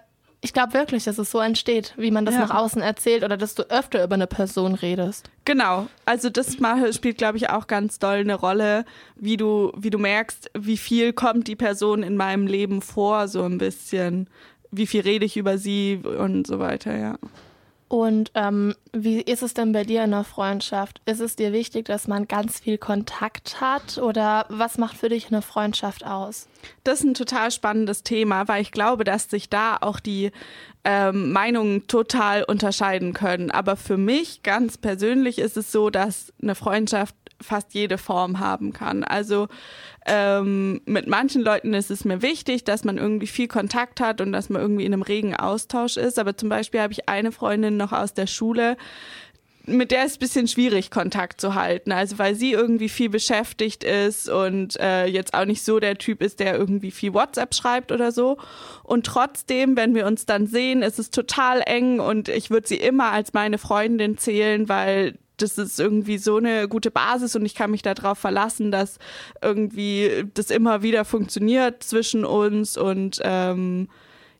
[0.44, 2.42] ich glaube wirklich, dass es so entsteht, wie man das ja.
[2.42, 5.30] nach außen erzählt oder dass du öfter über eine Person redest.
[5.46, 5.88] Genau.
[6.04, 6.58] Also das
[6.92, 8.84] spielt, glaube ich, auch ganz doll eine Rolle,
[9.16, 13.44] wie du, wie du merkst, wie viel kommt die Person in meinem Leben vor, so
[13.44, 14.28] ein bisschen.
[14.70, 17.16] Wie viel rede ich über sie und so weiter, ja.
[17.94, 21.00] Und ähm, wie ist es denn bei dir in der Freundschaft?
[21.06, 25.28] Ist es dir wichtig, dass man ganz viel Kontakt hat oder was macht für dich
[25.28, 26.48] eine Freundschaft aus?
[26.84, 30.32] Das ist ein total spannendes Thema, weil ich glaube, dass sich da auch die
[30.84, 33.52] ähm, Meinungen total unterscheiden können.
[33.52, 38.74] Aber für mich ganz persönlich ist es so, dass eine Freundschaft fast jede Form haben
[38.74, 39.04] kann.
[39.04, 39.48] Also
[40.06, 44.32] ähm, mit manchen Leuten ist es mir wichtig, dass man irgendwie viel Kontakt hat und
[44.32, 46.20] dass man irgendwie in einem regen Austausch ist.
[46.20, 48.78] Aber zum Beispiel habe ich eine Freundin noch aus der Schule,
[49.66, 51.92] mit der ist es ein bisschen schwierig, Kontakt zu halten.
[51.92, 56.22] Also weil sie irgendwie viel beschäftigt ist und äh, jetzt auch nicht so der Typ
[56.22, 58.38] ist, der irgendwie viel WhatsApp schreibt oder so.
[58.84, 62.78] Und trotzdem, wenn wir uns dann sehen, ist es total eng und ich würde sie
[62.78, 67.56] immer als meine Freundin zählen, weil das ist irgendwie so eine gute Basis und ich
[67.56, 69.00] kann mich darauf verlassen, dass
[69.42, 73.88] irgendwie das immer wieder funktioniert zwischen uns und ähm,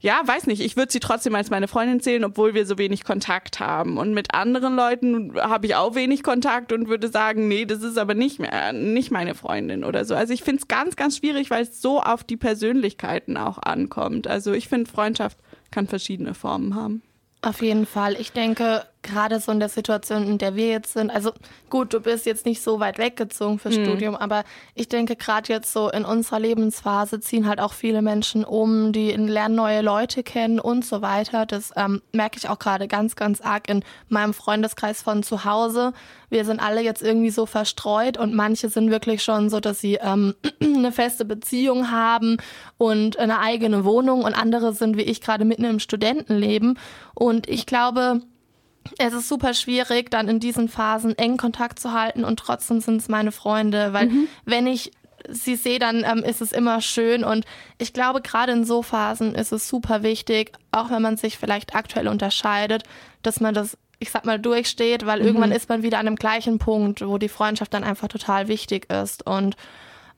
[0.04, 3.06] ja, weiß nicht, ich würde sie trotzdem als meine Freundin zählen, obwohl wir so wenig
[3.06, 3.98] Kontakt haben.
[3.98, 7.98] Und mit anderen Leuten habe ich auch wenig Kontakt und würde sagen, nee, das ist
[7.98, 10.14] aber nicht mehr, nicht meine Freundin oder so.
[10.14, 14.28] Also ich finde es ganz, ganz schwierig, weil es so auf die Persönlichkeiten auch ankommt.
[14.28, 15.38] Also ich finde, Freundschaft
[15.72, 17.02] kann verschiedene Formen haben.
[17.42, 18.20] Auf jeden Fall.
[18.20, 21.32] Ich denke, gerade so in der Situation, in der wir jetzt sind, also
[21.70, 23.86] gut, du bist jetzt nicht so weit weggezogen fürs mhm.
[23.86, 28.44] Studium, aber ich denke, gerade jetzt so in unserer Lebensphase ziehen halt auch viele Menschen
[28.44, 31.46] um, die lernen neue Leute kennen und so weiter.
[31.46, 35.94] Das ähm, merke ich auch gerade ganz, ganz arg in meinem Freundeskreis von zu Hause.
[36.30, 40.00] Wir sind alle jetzt irgendwie so verstreut und manche sind wirklich schon so, dass sie
[40.02, 42.38] ähm, eine feste Beziehung haben
[42.78, 46.80] und eine eigene Wohnung und andere sind wie ich gerade mitten im Studentenleben.
[47.14, 48.22] Und ich glaube,
[48.98, 52.98] es ist super schwierig, dann in diesen Phasen engen Kontakt zu halten und trotzdem sind
[52.98, 54.28] es meine Freunde, weil mhm.
[54.46, 54.92] wenn ich
[55.30, 57.24] sie sehe, dann ähm, ist es immer schön.
[57.24, 57.46] Und
[57.78, 61.76] ich glaube, gerade in so Phasen ist es super wichtig, auch wenn man sich vielleicht
[61.76, 62.84] aktuell unterscheidet,
[63.22, 65.28] dass man das, ich sag mal, durchsteht, weil mhm.
[65.28, 68.92] irgendwann ist man wieder an dem gleichen Punkt, wo die Freundschaft dann einfach total wichtig
[68.92, 69.26] ist.
[69.26, 69.56] Und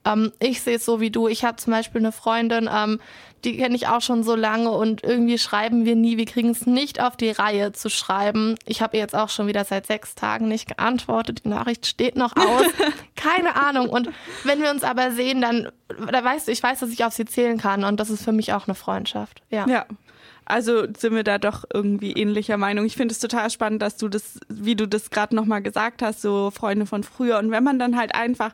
[0.06, 1.28] ähm, ich sehe es so wie du.
[1.28, 3.00] Ich habe zum Beispiel eine Freundin, ähm,
[3.44, 6.16] die kenne ich auch schon so lange und irgendwie schreiben wir nie.
[6.16, 8.56] Wir kriegen es nicht auf die Reihe zu schreiben.
[8.64, 11.42] Ich habe ihr jetzt auch schon wieder seit sechs Tagen nicht geantwortet.
[11.44, 12.64] Die Nachricht steht noch aus.
[13.14, 13.88] Keine Ahnung.
[13.88, 14.10] Und
[14.44, 15.68] wenn wir uns aber sehen, dann,
[16.10, 18.32] da weißt du, ich weiß, dass ich auf sie zählen kann und das ist für
[18.32, 19.42] mich auch eine Freundschaft.
[19.50, 19.66] Ja.
[19.68, 19.86] Ja.
[20.48, 22.84] Also sind wir da doch irgendwie ähnlicher Meinung.
[22.86, 26.22] Ich finde es total spannend, dass du das, wie du das gerade nochmal gesagt hast,
[26.22, 27.38] so Freunde von früher.
[27.38, 28.52] Und wenn man dann halt einfach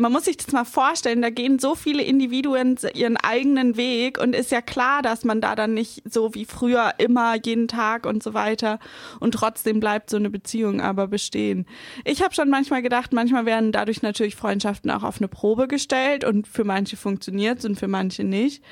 [0.00, 4.34] man muss sich das mal vorstellen, da gehen so viele Individuen ihren eigenen Weg und
[4.34, 8.22] ist ja klar, dass man da dann nicht so wie früher immer jeden Tag und
[8.22, 8.78] so weiter
[9.20, 11.66] und trotzdem bleibt so eine Beziehung aber bestehen.
[12.04, 16.24] Ich habe schon manchmal gedacht, manchmal werden dadurch natürlich Freundschaften auch auf eine Probe gestellt
[16.24, 18.62] und für manche funktioniert und für manche nicht.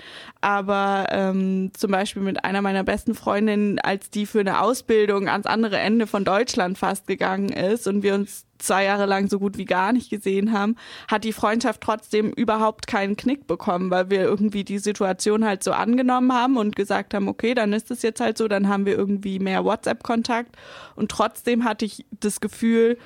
[0.41, 5.47] Aber ähm, zum Beispiel mit einer meiner besten Freundinnen, als die für eine Ausbildung ans
[5.47, 9.59] andere Ende von Deutschland fast gegangen ist und wir uns zwei Jahre lang so gut
[9.59, 10.77] wie gar nicht gesehen haben,
[11.09, 15.73] hat die Freundschaft trotzdem überhaupt keinen Knick bekommen, weil wir irgendwie die Situation halt so
[15.73, 18.97] angenommen haben und gesagt haben, okay, dann ist es jetzt halt so, dann haben wir
[18.97, 20.57] irgendwie mehr WhatsApp-Kontakt
[20.97, 22.99] und trotzdem hatte ich das Gefühl,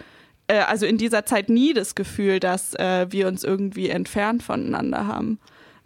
[0.47, 5.07] äh, also in dieser Zeit nie das Gefühl, dass äh, wir uns irgendwie entfernt voneinander
[5.07, 5.39] haben.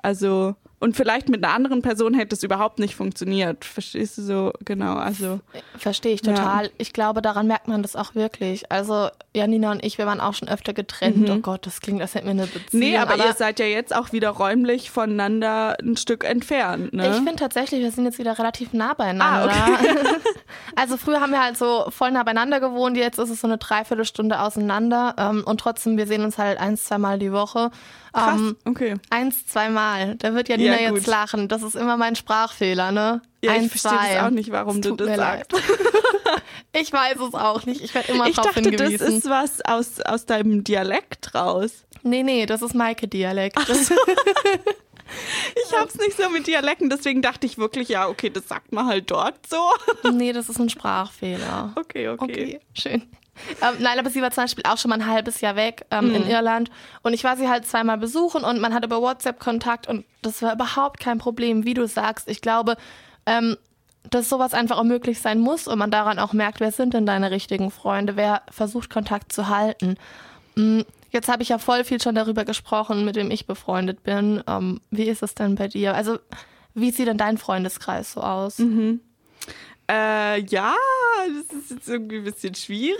[0.03, 3.65] Also und vielleicht mit einer anderen Person hätte es überhaupt nicht funktioniert.
[3.65, 4.97] Verstehst du so genau?
[4.97, 5.41] Also
[5.79, 6.67] verstehe ich total.
[6.67, 6.71] Ja.
[6.77, 8.71] Ich glaube, daran merkt man das auch wirklich.
[8.71, 11.17] Also Janina und ich, wir waren auch schon öfter getrennt.
[11.17, 11.31] Mhm.
[11.31, 12.81] Oh Gott, das klingt, als hätten wir eine Beziehung.
[12.81, 16.93] Nee, aber, aber, ihr seid ja jetzt auch wieder räumlich voneinander ein Stück entfernt.
[16.93, 17.09] Ne?
[17.09, 19.51] Ich finde tatsächlich, wir sind jetzt wieder relativ nah beieinander.
[19.51, 19.97] Ah, okay.
[20.77, 22.99] also früher haben wir halt so voll nah beieinander gewohnt.
[22.99, 25.15] Jetzt ist es so eine Dreiviertelstunde auseinander.
[25.17, 27.71] Ähm, und trotzdem, wir sehen uns halt ein, zwei Mal die Woche.
[28.17, 28.95] Krass, ähm, okay.
[29.11, 30.15] Eins, zweimal.
[30.17, 31.49] Da wird ja Nina ja, jetzt lachen.
[31.49, 33.21] Das ist immer mein Sprachfehler, ne?
[33.43, 35.53] Ja, Ein, ich verstehe das auch nicht, warum du das sagst.
[36.73, 37.83] ich weiß es auch nicht.
[37.83, 38.99] Ich werde immer ich drauf dachte, hingewiesen.
[38.99, 41.85] das ist was aus, aus deinem Dialekt raus.
[42.03, 43.59] Nee, nee, das ist Maike-Dialekt.
[45.55, 48.87] Ich hab's nicht so mit Dialekten, deswegen dachte ich wirklich, ja, okay, das sagt man
[48.87, 49.71] halt dort so.
[50.11, 51.73] Nee, das ist ein Sprachfehler.
[51.77, 52.25] Okay, okay.
[52.25, 53.03] Okay, schön.
[53.63, 56.09] Ähm, nein, aber sie war zum Beispiel auch schon mal ein halbes Jahr weg ähm,
[56.09, 56.15] mhm.
[56.15, 56.71] in Irland
[57.03, 60.43] und ich war sie halt zweimal besuchen und man hatte über WhatsApp Kontakt und das
[60.43, 62.29] war überhaupt kein Problem, wie du sagst.
[62.29, 62.77] Ich glaube,
[63.27, 63.57] ähm,
[64.11, 67.07] dass sowas einfach auch möglich sein muss und man daran auch merkt, wer sind denn
[67.07, 69.97] deine richtigen Freunde, wer versucht Kontakt zu halten.
[70.55, 74.43] Mm, jetzt habe ich ja voll viel schon darüber gesprochen, mit wem ich befreundet bin.
[74.47, 75.95] Ähm, wie ist es denn bei dir?
[75.95, 76.19] Also,
[76.75, 78.59] wie sieht denn dein Freundeskreis so aus?
[78.59, 79.01] Mhm.
[79.89, 80.75] Äh, ja,
[81.49, 82.99] das ist jetzt irgendwie ein bisschen schwierig,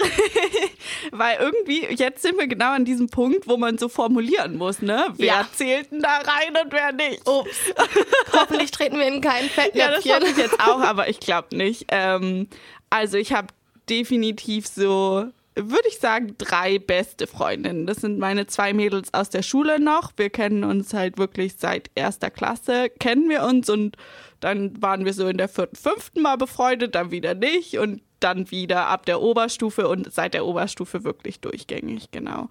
[1.11, 5.07] weil irgendwie, jetzt sind wir genau an diesem Punkt, wo man so formulieren muss, ne?
[5.17, 5.49] Wer ja.
[5.53, 7.29] zählt denn da rein und wer nicht?
[7.29, 7.57] Ups.
[8.33, 9.81] Hoffentlich treten wir in kein Fettnäpfchen.
[9.81, 11.87] Ja, das hoffe ich jetzt auch, aber ich glaube nicht.
[11.89, 12.49] Ähm,
[12.89, 13.49] also ich habe
[13.89, 17.87] definitiv so würde ich sagen, drei beste Freundinnen.
[17.87, 20.13] Das sind meine zwei Mädels aus der Schule noch.
[20.17, 23.97] Wir kennen uns halt wirklich seit erster Klasse, kennen wir uns und
[24.41, 28.51] dann waren wir so in der vierten, fünften Mal befreundet, dann wieder nicht und dann
[28.51, 32.49] wieder ab der Oberstufe und seit der Oberstufe wirklich durchgängig, genau.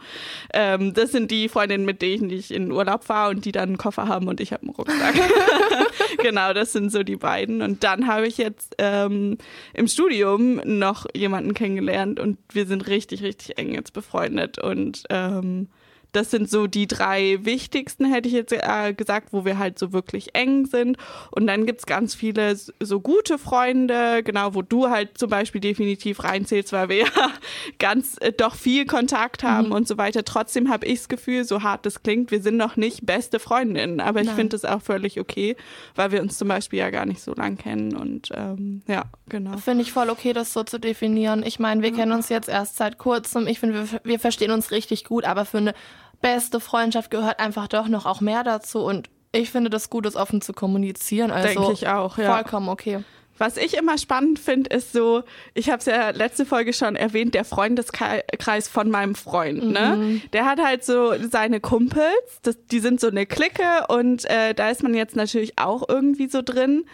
[0.53, 3.77] Ähm, das sind die Freundinnen, mit denen ich in Urlaub fahre und die dann einen
[3.77, 5.15] Koffer haben und ich habe einen Rucksack.
[6.21, 7.61] genau, das sind so die beiden.
[7.61, 9.37] Und dann habe ich jetzt ähm,
[9.73, 15.67] im Studium noch jemanden kennengelernt und wir sind richtig, richtig eng jetzt befreundet und ähm,
[16.15, 19.91] das sind so die drei wichtigsten, hätte ich jetzt äh, gesagt, wo wir halt so
[19.91, 20.97] wirklich eng sind.
[21.31, 25.59] Und dann gibt es ganz viele so gute Freunde, genau, wo du halt zum Beispiel
[25.59, 27.31] definitiv reinzählst, weil wir ja
[27.79, 29.73] ganz äh, doch viel Kontakt haben mhm.
[29.73, 30.23] und so weiter.
[30.23, 33.99] Trotzdem habe ich das Gefühl, so hart das klingt, wir sind noch nicht beste Freundinnen.
[33.99, 35.55] Aber ich finde das auch völlig okay,
[35.95, 37.95] weil wir uns zum Beispiel ja gar nicht so lang kennen.
[37.95, 39.57] Und ähm, ja, genau.
[39.57, 41.43] Finde ich voll okay, das so zu definieren.
[41.45, 41.95] Ich meine, wir ja.
[41.95, 43.47] kennen uns jetzt erst seit kurzem.
[43.47, 45.73] Ich finde, wir, wir verstehen uns richtig gut, aber für eine
[46.21, 50.15] beste Freundschaft gehört einfach doch noch auch mehr dazu und ich finde das gut, das
[50.15, 51.31] offen zu kommunizieren.
[51.31, 52.33] Also Denke ich auch, ja.
[52.33, 53.03] Vollkommen okay.
[53.37, 55.23] Was ich immer spannend finde, ist so,
[55.53, 59.71] ich habe es ja letzte Folge schon erwähnt, der Freundeskreis von meinem Freund.
[59.71, 59.97] Ne?
[59.97, 60.21] Mhm.
[60.31, 64.69] Der hat halt so seine Kumpels, das, die sind so eine Clique und äh, da
[64.69, 66.85] ist man jetzt natürlich auch irgendwie so drin.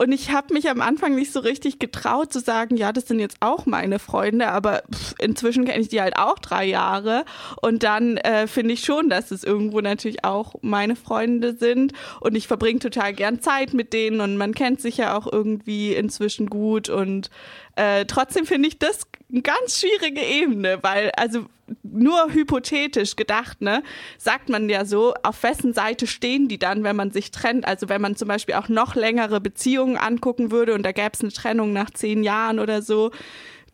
[0.00, 3.18] Und ich habe mich am Anfang nicht so richtig getraut zu sagen, ja, das sind
[3.18, 4.84] jetzt auch meine Freunde, aber
[5.18, 7.24] inzwischen kenne ich die halt auch drei Jahre.
[7.60, 11.94] Und dann äh, finde ich schon, dass es irgendwo natürlich auch meine Freunde sind.
[12.20, 15.94] Und ich verbringe total gern Zeit mit denen und man kennt sich ja auch irgendwie
[15.94, 16.88] inzwischen gut.
[16.88, 17.28] Und
[17.74, 21.46] äh, trotzdem finde ich das eine ganz schwierige Ebene, weil, also
[21.82, 23.82] nur hypothetisch gedacht, ne,
[24.16, 27.66] sagt man ja so, auf wessen Seite stehen die dann, wenn man sich trennt?
[27.66, 31.20] Also wenn man zum Beispiel auch noch längere Beziehungen angucken würde und da gäbe es
[31.20, 33.10] eine Trennung nach zehn Jahren oder so,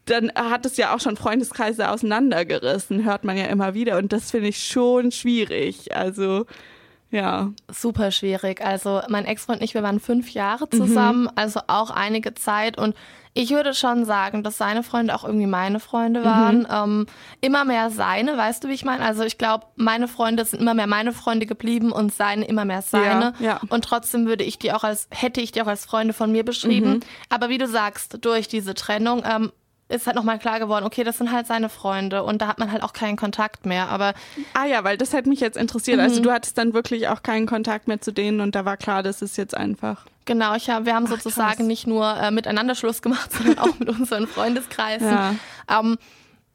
[0.06, 3.96] dann hat es ja auch schon Freundeskreise auseinandergerissen, hört man ja immer wieder.
[3.98, 5.96] Und das finde ich schon schwierig.
[5.96, 6.46] Also,
[7.10, 7.52] ja.
[7.72, 8.60] Super schwierig.
[8.60, 11.30] Also, mein Ex-Freund und ich, wir waren fünf Jahre zusammen, mhm.
[11.36, 12.76] also auch einige Zeit.
[12.76, 12.94] Und
[13.36, 16.60] ich würde schon sagen, dass seine Freunde auch irgendwie meine Freunde waren.
[16.60, 16.66] Mhm.
[16.70, 17.06] Ähm,
[17.40, 19.04] immer mehr seine, weißt du, wie ich meine?
[19.04, 22.82] Also, ich glaube, meine Freunde sind immer mehr meine Freunde geblieben und seine immer mehr
[22.82, 23.34] seine.
[23.40, 23.60] Ja, ja.
[23.68, 26.44] Und trotzdem würde ich die auch als, hätte ich die auch als Freunde von mir
[26.44, 26.90] beschrieben.
[26.90, 27.00] Mhm.
[27.28, 29.50] Aber wie du sagst, durch diese Trennung, ähm,
[29.88, 32.72] ist halt nochmal klar geworden, okay, das sind halt seine Freunde und da hat man
[32.72, 33.88] halt auch keinen Kontakt mehr.
[33.90, 34.14] Aber
[34.54, 35.98] ah ja, weil das hätte mich jetzt interessiert.
[35.98, 36.18] Also mhm.
[36.18, 39.02] Also du hattest dann wirklich auch keinen Kontakt mehr zu denen und da war klar,
[39.02, 40.06] das ist jetzt einfach.
[40.24, 41.66] Genau, ich hab, wir haben Ach, sozusagen krass.
[41.66, 45.08] nicht nur äh, miteinander Schluss gemacht, sondern auch mit unseren Freundeskreisen.
[45.08, 45.34] Ja.
[45.68, 45.98] Ähm,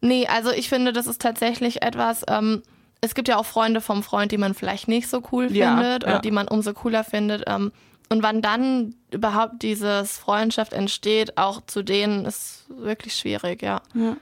[0.01, 2.23] nee, also ich finde, das ist tatsächlich etwas.
[2.27, 2.63] Ähm,
[3.01, 6.03] es gibt ja auch Freunde vom Freund, die man vielleicht nicht so cool ja, findet
[6.03, 6.09] ja.
[6.09, 7.43] oder die man umso cooler findet.
[7.47, 7.71] Ähm,
[8.09, 13.81] und wann dann überhaupt dieses Freundschaft entsteht, auch zu denen, ist wirklich schwierig, ja.
[13.93, 14.17] ja.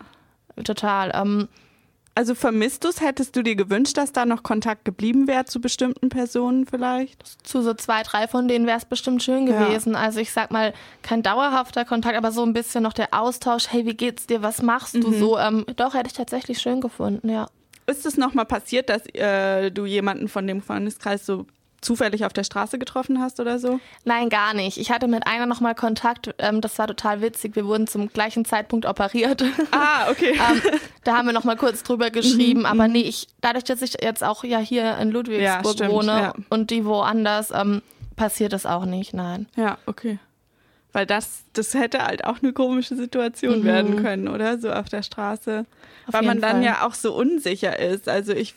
[0.64, 1.12] Total.
[1.16, 1.48] Ähm,
[2.18, 3.00] also vermisst du es?
[3.00, 7.46] Hättest du dir gewünscht, dass da noch Kontakt geblieben wäre zu bestimmten Personen vielleicht?
[7.46, 9.94] Zu so zwei, drei von denen wäre es bestimmt schön gewesen.
[9.94, 10.00] Ja.
[10.00, 13.68] Also ich sag mal, kein dauerhafter Kontakt, aber so ein bisschen noch der Austausch.
[13.70, 14.42] Hey, wie geht's dir?
[14.42, 15.20] Was machst du mhm.
[15.20, 15.38] so?
[15.38, 17.50] Ähm, doch, hätte ich tatsächlich schön gefunden, ja.
[17.86, 21.46] Ist es nochmal passiert, dass äh, du jemanden von dem Freundeskreis so
[21.82, 23.80] zufällig auf der Straße getroffen hast oder so?
[24.04, 24.78] Nein, gar nicht.
[24.78, 26.34] Ich hatte mit einer nochmal Kontakt.
[26.40, 27.56] Ähm, das war total witzig.
[27.56, 29.44] Wir wurden zum gleichen Zeitpunkt operiert.
[29.72, 30.32] Ah, okay.
[30.52, 30.62] ähm,
[31.04, 32.62] da haben wir nochmal kurz drüber geschrieben.
[32.62, 32.94] Mhm, aber mhm.
[32.94, 36.34] nee, ich, dadurch, dass ich jetzt auch ja hier in Ludwigsburg ja, stimmt, wohne ja.
[36.50, 37.82] und die woanders, ähm,
[38.16, 39.13] passiert das auch nicht.
[39.13, 39.48] Nein.
[39.56, 40.20] Ja, okay.
[40.92, 43.66] Weil das, das hätte halt auch eine komische Situation mhm.
[43.66, 44.58] werden können, oder?
[44.58, 45.66] So auf der Straße.
[46.08, 46.63] Auf Weil man dann Fall.
[46.63, 48.10] ja auch so unsicher ist.
[48.10, 48.56] Also ich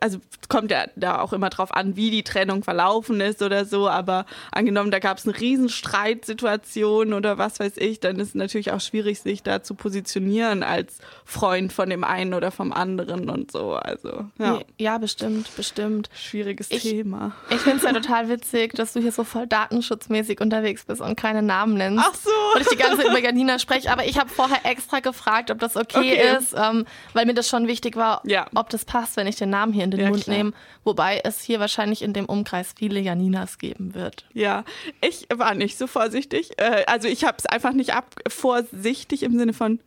[0.00, 3.88] also kommt ja da auch immer drauf an, wie die Trennung verlaufen ist oder so,
[3.88, 8.72] aber angenommen, da gab es eine Riesenstreitsituation oder was weiß ich, dann ist es natürlich
[8.72, 13.52] auch schwierig, sich da zu positionieren als Freund von dem einen oder vom anderen und
[13.52, 13.74] so.
[13.74, 14.60] Also, ja.
[14.78, 16.08] Ja, bestimmt, bestimmt.
[16.14, 17.32] Schwieriges ich, Thema.
[17.50, 21.16] Ich finde es ja total witzig, dass du hier so voll datenschutzmäßig unterwegs bist und
[21.16, 22.04] keine Namen nennst.
[22.06, 22.30] Ach so.
[22.54, 25.58] Und ich die ganze Zeit über Janina spreche, aber ich habe vorher extra gefragt, ob
[25.58, 26.36] das okay, okay.
[26.38, 28.46] ist, ähm, weil mir das schon wichtig war, ja.
[28.54, 30.36] ob das passt, wenn ich den Namen hier hier in den ja, Mund klar.
[30.36, 34.26] nehmen, wobei es hier wahrscheinlich in dem Umkreis viele Janinas geben wird.
[34.32, 34.64] Ja,
[35.00, 36.50] ich war nicht so vorsichtig.
[36.58, 39.80] Äh, also ich habe es einfach nicht ab vorsichtig im Sinne von,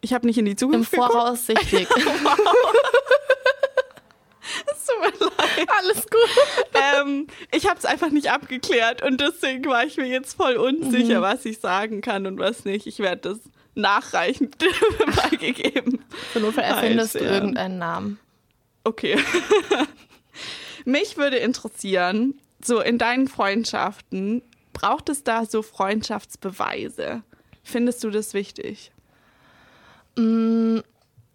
[0.00, 1.88] ich habe nicht in die Zukunft Im Voraussichtig.
[4.66, 5.68] Es tut mir leid.
[5.78, 6.30] Alles gut.
[6.74, 11.18] Ähm, ich habe es einfach nicht abgeklärt und deswegen war ich mir jetzt voll unsicher,
[11.18, 11.22] mhm.
[11.22, 12.86] was ich sagen kann und was nicht.
[12.86, 13.38] Ich werde das
[13.74, 14.56] nachreichend
[15.30, 16.04] beigegeben.
[16.32, 18.18] Zur Notfall erfindest du irgendeinen Namen.
[18.84, 19.18] Okay.
[20.84, 24.42] Mich würde interessieren, so in deinen Freundschaften,
[24.72, 27.22] braucht es da so Freundschaftsbeweise?
[27.62, 28.90] Findest du das wichtig?
[30.16, 30.80] Mm,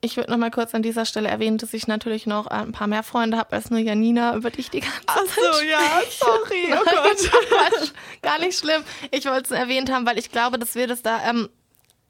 [0.01, 2.87] ich würde noch mal kurz an dieser Stelle erwähnen, dass ich natürlich noch ein paar
[2.87, 6.01] mehr Freunde habe als nur Janina, über die ich die ganze Ach so, Zeit ja,
[6.09, 7.93] sorry, oh Gott.
[8.21, 8.83] Gar nicht schlimm.
[9.11, 11.49] Ich wollte es erwähnt haben, weil ich glaube, dass wir das da ähm,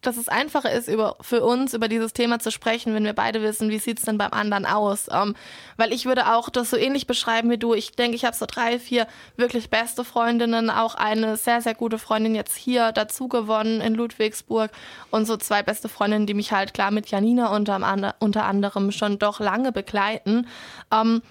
[0.08, 3.42] dass es einfacher ist, über, für uns über dieses Thema zu sprechen, wenn wir beide
[3.42, 5.08] wissen, wie sieht es denn beim anderen aus.
[5.12, 5.36] Ähm,
[5.76, 7.74] weil ich würde auch das so ähnlich beschreiben wie du.
[7.74, 12.00] Ich denke, ich habe so drei, vier wirklich beste Freundinnen, auch eine sehr, sehr gute
[12.00, 14.72] Freundin jetzt hier dazu gewonnen in Ludwigsburg
[15.12, 19.20] und so zwei beste Freundinnen, die mich halt klar mit Janina unter, unter anderem schon
[19.20, 20.48] doch lange begleiten.
[20.92, 21.22] Ähm,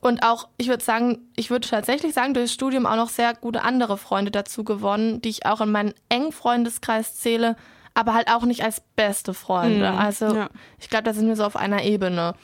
[0.00, 3.32] und auch, ich würde sagen, ich würde tatsächlich sagen, durch das Studium auch noch sehr
[3.32, 7.56] gute andere Freunde dazu gewonnen, die ich auch in meinen engen Freundeskreis zähle,
[7.94, 9.90] aber halt auch nicht als beste Freunde.
[9.90, 10.48] Mhm, also ja.
[10.78, 12.34] ich glaube, da sind wir so auf einer Ebene.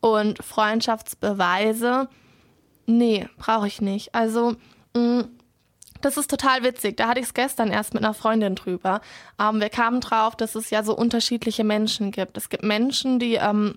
[0.00, 2.08] Und Freundschaftsbeweise,
[2.86, 4.14] nee, brauche ich nicht.
[4.14, 4.56] Also
[4.94, 5.28] mh, mm,
[6.04, 6.96] das ist total witzig.
[6.98, 9.00] Da hatte ich es gestern erst mit einer Freundin drüber.
[9.40, 12.36] Ähm, wir kamen drauf, dass es ja so unterschiedliche Menschen gibt.
[12.36, 13.76] Es gibt Menschen, die ähm,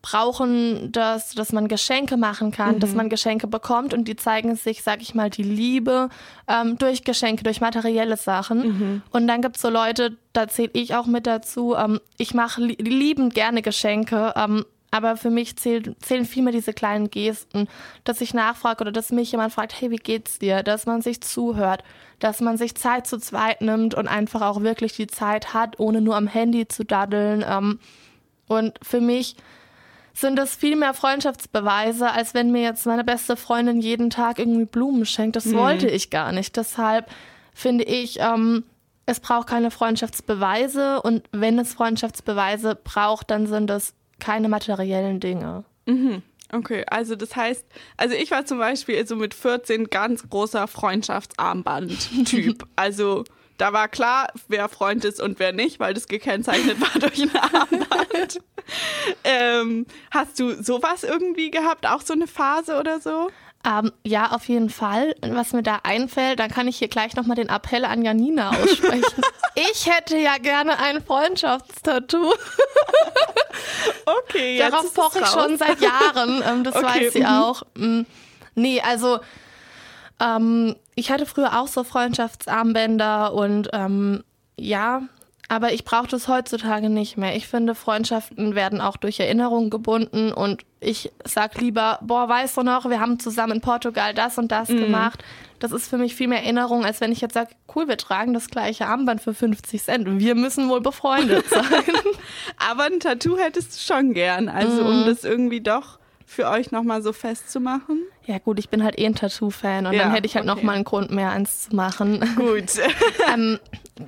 [0.00, 2.80] brauchen das, dass man Geschenke machen kann, mhm.
[2.80, 6.08] dass man Geschenke bekommt und die zeigen sich, sag ich mal, die Liebe
[6.46, 8.58] ähm, durch Geschenke, durch materielle Sachen.
[8.58, 9.02] Mhm.
[9.10, 12.62] Und dann gibt es so Leute, da zähle ich auch mit dazu, ähm, ich mache
[12.62, 17.68] li liebend gerne Geschenke, ähm, aber für mich zählen, zählen vielmehr diese kleinen Gesten,
[18.04, 20.62] dass ich nachfrage oder dass mich jemand fragt, hey, wie geht's dir?
[20.62, 21.82] Dass man sich zuhört,
[22.20, 26.00] dass man sich Zeit zu zweit nimmt und einfach auch wirklich die Zeit hat, ohne
[26.00, 27.44] nur am Handy zu daddeln.
[27.46, 27.80] Ähm,
[28.46, 29.36] und für mich
[30.20, 34.64] sind das viel mehr Freundschaftsbeweise, als wenn mir jetzt meine beste Freundin jeden Tag irgendwie
[34.64, 35.36] Blumen schenkt.
[35.36, 35.54] Das mhm.
[35.54, 36.56] wollte ich gar nicht.
[36.56, 37.10] Deshalb
[37.54, 38.64] finde ich, ähm,
[39.06, 45.64] es braucht keine Freundschaftsbeweise und wenn es Freundschaftsbeweise braucht, dann sind es keine materiellen Dinge.
[45.86, 46.22] Mhm.
[46.52, 47.64] Okay, also das heißt,
[47.96, 52.66] also ich war zum Beispiel so mit 14 ganz großer Freundschaftsarmband-Typ.
[52.76, 53.24] also
[53.58, 57.36] da war klar, wer Freund ist und wer nicht, weil das gekennzeichnet war durch ein
[57.36, 58.40] Armband.
[59.24, 63.30] ähm, hast du sowas irgendwie gehabt, auch so eine Phase oder so?
[63.64, 65.16] Ähm, ja, auf jeden Fall.
[65.20, 69.22] Was mir da einfällt, dann kann ich hier gleich nochmal den Appell an Janina aussprechen.
[69.56, 72.32] ich hätte ja gerne ein Freundschaftstattoo.
[74.06, 76.42] okay, jetzt Darauf poche ich schon seit Jahren.
[76.46, 77.26] Ähm, das okay, weiß sie mhm.
[77.26, 77.62] auch.
[77.74, 78.06] Mhm.
[78.54, 79.18] Nee, also
[80.20, 84.24] ähm, ich hatte früher auch so Freundschaftsarmbänder und ähm,
[84.56, 85.02] ja,
[85.48, 87.34] aber ich brauche das heutzutage nicht mehr.
[87.34, 92.62] Ich finde, Freundschaften werden auch durch Erinnerungen gebunden und ich sag lieber, boah, weißt du
[92.62, 94.76] noch, wir haben zusammen in Portugal das und das mm.
[94.76, 95.24] gemacht.
[95.58, 98.34] Das ist für mich viel mehr Erinnerung, als wenn ich jetzt sage, cool, wir tragen
[98.34, 100.20] das gleiche Armband für 50 Cent.
[100.20, 101.94] Wir müssen wohl befreundet sein.
[102.70, 104.86] aber ein Tattoo hättest du schon gern, also mm.
[104.86, 105.06] um mhm.
[105.06, 105.98] das irgendwie doch
[106.28, 108.02] für euch nochmal so festzumachen?
[108.26, 110.54] Ja gut, ich bin halt eh ein Tattoo-Fan und ja, dann hätte ich halt okay.
[110.54, 112.20] nochmal einen Grund mehr, eins zu machen.
[112.36, 112.72] Gut.
[113.32, 113.58] ähm,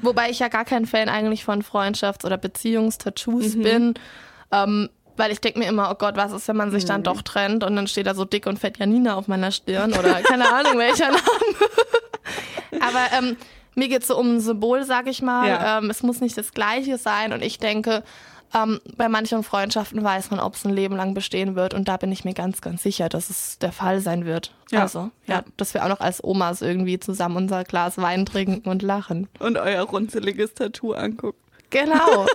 [0.03, 3.63] wobei ich ja gar kein Fan eigentlich von Freundschafts- oder Beziehungstattoos mhm.
[3.63, 3.95] bin.
[4.53, 6.89] Ähm, weil ich denke mir immer, oh Gott, was ist, wenn man sich mhm.
[6.89, 9.95] dann doch trennt und dann steht da so dick und fett Janina auf meiner Stirn
[9.95, 11.23] oder keine Ahnung welcher Name.
[12.81, 13.39] Aber ähm,
[13.75, 15.49] mir geht es so um ein Symbol, sag ich mal.
[15.49, 15.79] Ja.
[15.79, 18.03] Ähm, es muss nicht das Gleiche sein und ich denke,
[18.53, 21.73] ähm, bei manchen Freundschaften weiß man, ob es ein Leben lang bestehen wird.
[21.73, 24.53] Und da bin ich mir ganz, ganz sicher, dass es der Fall sein wird.
[24.71, 24.83] Ja.
[24.83, 28.69] Also, ja, ja, dass wir auch noch als Omas irgendwie zusammen unser Glas Wein trinken
[28.69, 29.29] und lachen.
[29.39, 31.39] Und euer runzeliges Tattoo angucken.
[31.71, 32.27] Genau.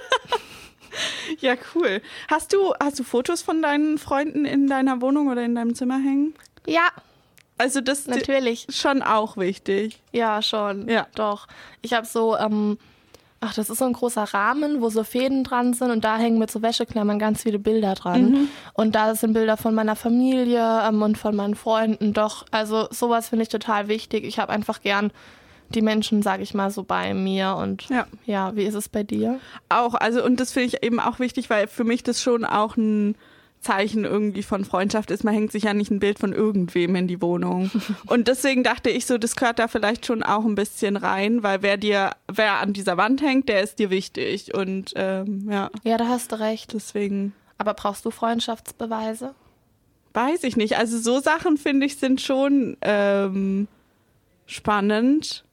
[1.39, 2.01] ja, cool.
[2.29, 5.97] Hast du, hast du Fotos von deinen Freunden in deiner Wohnung oder in deinem Zimmer
[5.97, 6.33] hängen?
[6.65, 6.89] Ja.
[7.57, 10.01] Also das natürlich schon auch wichtig.
[10.11, 10.89] Ja, schon.
[10.89, 11.07] Ja.
[11.15, 11.47] Doch.
[11.81, 12.77] Ich habe so ähm,
[13.41, 16.39] Ach, das ist so ein großer Rahmen, wo so Fäden dran sind und da hängen
[16.39, 18.31] mit so Wäscheklammern ganz viele Bilder dran.
[18.31, 18.47] Mhm.
[18.73, 22.13] Und da sind Bilder von meiner Familie ähm, und von meinen Freunden.
[22.13, 24.23] Doch, also sowas finde ich total wichtig.
[24.23, 25.11] Ich habe einfach gern
[25.69, 27.55] die Menschen, sage ich mal, so bei mir.
[27.55, 28.07] Und ja.
[28.25, 29.39] ja, wie ist es bei dir?
[29.69, 32.77] Auch, also und das finde ich eben auch wichtig, weil für mich das schon auch
[32.77, 33.15] ein
[33.65, 35.23] Zeichen irgendwie von Freundschaft ist.
[35.23, 37.71] Man hängt sich ja nicht ein Bild von irgendwem in die Wohnung.
[38.07, 41.63] Und deswegen dachte ich so, das gehört da vielleicht schon auch ein bisschen rein, weil
[41.63, 44.53] wer dir, wer an dieser Wand hängt, der ist dir wichtig.
[44.53, 45.71] Und ähm, ja.
[45.83, 46.73] Ja, da hast du recht.
[46.73, 47.33] Deswegen.
[47.57, 49.33] Aber brauchst du Freundschaftsbeweise?
[50.13, 50.77] Weiß ich nicht.
[50.77, 53.67] Also so Sachen finde ich sind schon ähm,
[54.45, 55.43] spannend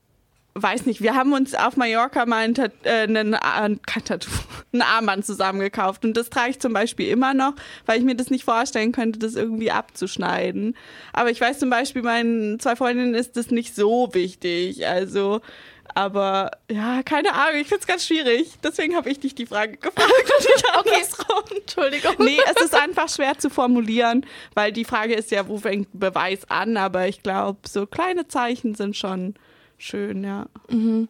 [0.54, 4.30] weiß nicht, wir haben uns auf Mallorca mal ein, Tat, äh, einen, äh, Tattoo,
[4.72, 7.54] ein Armband zusammengekauft und das trage ich zum Beispiel immer noch,
[7.86, 10.76] weil ich mir das nicht vorstellen könnte, das irgendwie abzuschneiden.
[11.12, 15.40] Aber ich weiß zum Beispiel, meinen zwei Freundinnen ist das nicht so wichtig, also
[15.94, 18.54] aber ja, keine Ahnung, ich finde es ganz schwierig.
[18.62, 20.10] Deswegen habe ich dich die Frage gefragt.
[20.78, 21.02] okay,
[21.56, 22.14] Entschuldigung.
[22.18, 24.24] Nee, es ist einfach schwer zu formulieren,
[24.54, 26.76] weil die Frage ist ja, wo fängt Beweis an?
[26.76, 29.34] Aber ich glaube, so kleine Zeichen sind schon
[29.82, 30.46] schön, ja.
[30.68, 31.08] Mhm.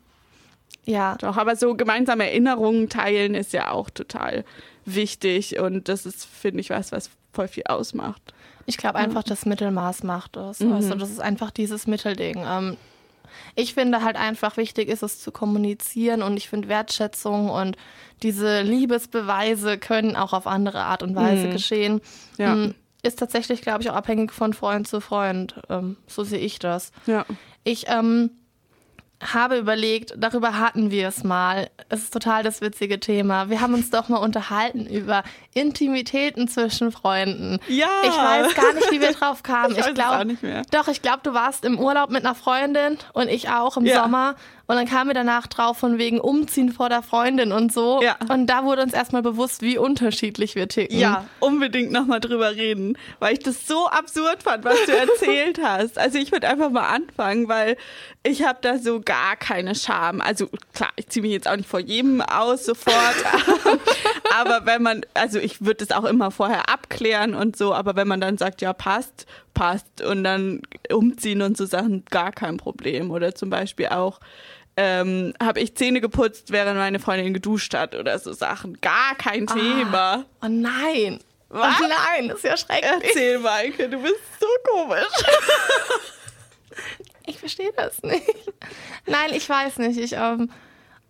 [0.85, 1.17] Ja.
[1.17, 4.45] Doch, aber so gemeinsame Erinnerungen teilen ist ja auch total
[4.85, 8.35] wichtig und das ist, finde ich, was, was voll viel ausmacht.
[8.67, 10.61] Ich glaube einfach, das Mittelmaß macht es.
[10.61, 10.73] Mhm.
[10.73, 12.45] Also das ist einfach dieses Mittelding.
[12.47, 12.77] Ähm,
[13.55, 17.77] ich finde halt einfach wichtig ist es zu kommunizieren und ich finde Wertschätzung und
[18.23, 21.53] diese Liebesbeweise können auch auf andere Art und Weise mhm.
[21.53, 22.01] geschehen.
[22.39, 22.55] Ja.
[22.55, 25.61] Mm, ist tatsächlich, glaube ich, auch abhängig von Freund zu Freund.
[25.69, 26.93] Ähm, so sehe ich das.
[27.07, 27.27] Ja.
[27.65, 28.31] Ich ähm,
[29.23, 31.71] habe überlegt, darüber hatten wir es mal.
[31.89, 33.49] Es ist total das witzige Thema.
[33.49, 35.23] Wir haben uns doch mal unterhalten über
[35.55, 37.59] Intimitäten zwischen Freunden.
[37.69, 37.89] Ja.
[38.05, 39.77] Ich weiß gar nicht, wie wir drauf kamen.
[39.77, 40.37] Ich, ich glaube,
[40.71, 44.03] doch, ich glaube, du warst im Urlaub mit einer Freundin und ich auch im ja.
[44.03, 44.37] Sommer.
[44.67, 48.01] Und dann kam mir danach drauf von wegen Umziehen vor der Freundin und so.
[48.03, 48.17] Ja.
[48.31, 50.99] Und da wurde uns erstmal bewusst, wie unterschiedlich wir ticken.
[50.99, 55.99] Ja, unbedingt nochmal drüber reden, weil ich das so absurd fand, was du erzählt hast.
[55.99, 57.77] Also ich würde einfach mal anfangen, weil
[58.23, 60.21] ich habe da so gar keine Scham.
[60.21, 62.97] Also klar, ich ziehe mich jetzt auch nicht vor jedem aus sofort.
[64.41, 68.09] aber wenn man, also ich würde es auch immer vorher abklären und so, aber wenn
[68.09, 73.11] man dann sagt, ja, passt, passt und dann umziehen und so Sachen, gar kein Problem.
[73.11, 74.21] Oder zum Beispiel auch,
[74.77, 78.81] ähm, habe ich Zähne geputzt, während meine Freundin geduscht hat oder so Sachen.
[78.81, 79.55] Gar kein ah.
[79.55, 80.25] Thema.
[80.43, 81.21] Oh nein.
[81.49, 81.75] Was?
[81.81, 83.11] Oh nein, das ist ja schrecklich.
[83.11, 85.05] Erzähl, Maike, du bist so komisch.
[87.27, 88.27] ich verstehe das nicht.
[89.05, 89.99] Nein, ich weiß nicht.
[89.99, 90.51] Ich, ähm,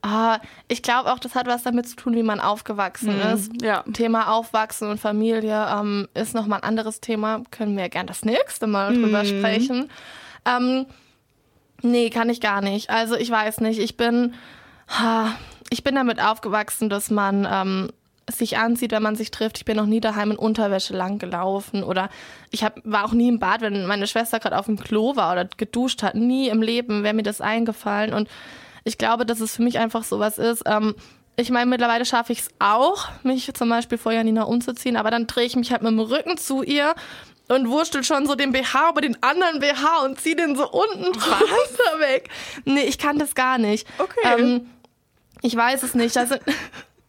[0.05, 0.37] oh,
[0.69, 3.35] ich glaube auch, das hat was damit zu tun, wie man aufgewachsen mhm.
[3.35, 3.63] ist.
[3.63, 3.85] Ja.
[3.93, 7.43] Thema Aufwachsen und Familie ähm, ist nochmal ein anderes Thema.
[7.51, 9.03] Können wir gern das nächste Mal mhm.
[9.03, 9.91] drüber sprechen.
[10.45, 10.87] Ähm,
[11.83, 12.91] Nee, kann ich gar nicht.
[12.91, 13.81] Also ich weiß nicht.
[13.81, 14.35] Ich bin,
[14.89, 15.35] Ha,
[15.71, 17.91] ich bin damit aufgewachsen, dass man ähm,
[18.31, 19.59] sich anzieht, wenn man sich trifft.
[19.59, 22.09] Ich bin noch nie daheim in Unterwäsche lang gelaufen oder
[22.51, 25.33] ich hab, war auch nie im Bad, wenn meine Schwester gerade auf dem Klo war
[25.33, 26.15] oder geduscht hat.
[26.15, 28.15] Nie im Leben wäre mir das eingefallen.
[28.15, 28.29] Und
[28.85, 30.63] ich glaube, dass es für mich einfach sowas ist.
[30.67, 30.95] Ähm,
[31.37, 35.27] ich meine, mittlerweile schaffe ich es auch, mich zum Beispiel vor Janina umzuziehen, aber dann
[35.27, 36.95] drehe ich mich halt mit dem Rücken zu ihr
[37.49, 41.05] und wurstel schon so den BH über den anderen BH und ziehe den so unten
[41.13, 42.29] drunter weg.
[42.65, 43.87] Nee, ich kann das gar nicht.
[43.99, 44.21] Okay.
[44.25, 44.71] Ähm,
[45.41, 46.17] ich weiß es nicht.
[46.17, 46.37] Also,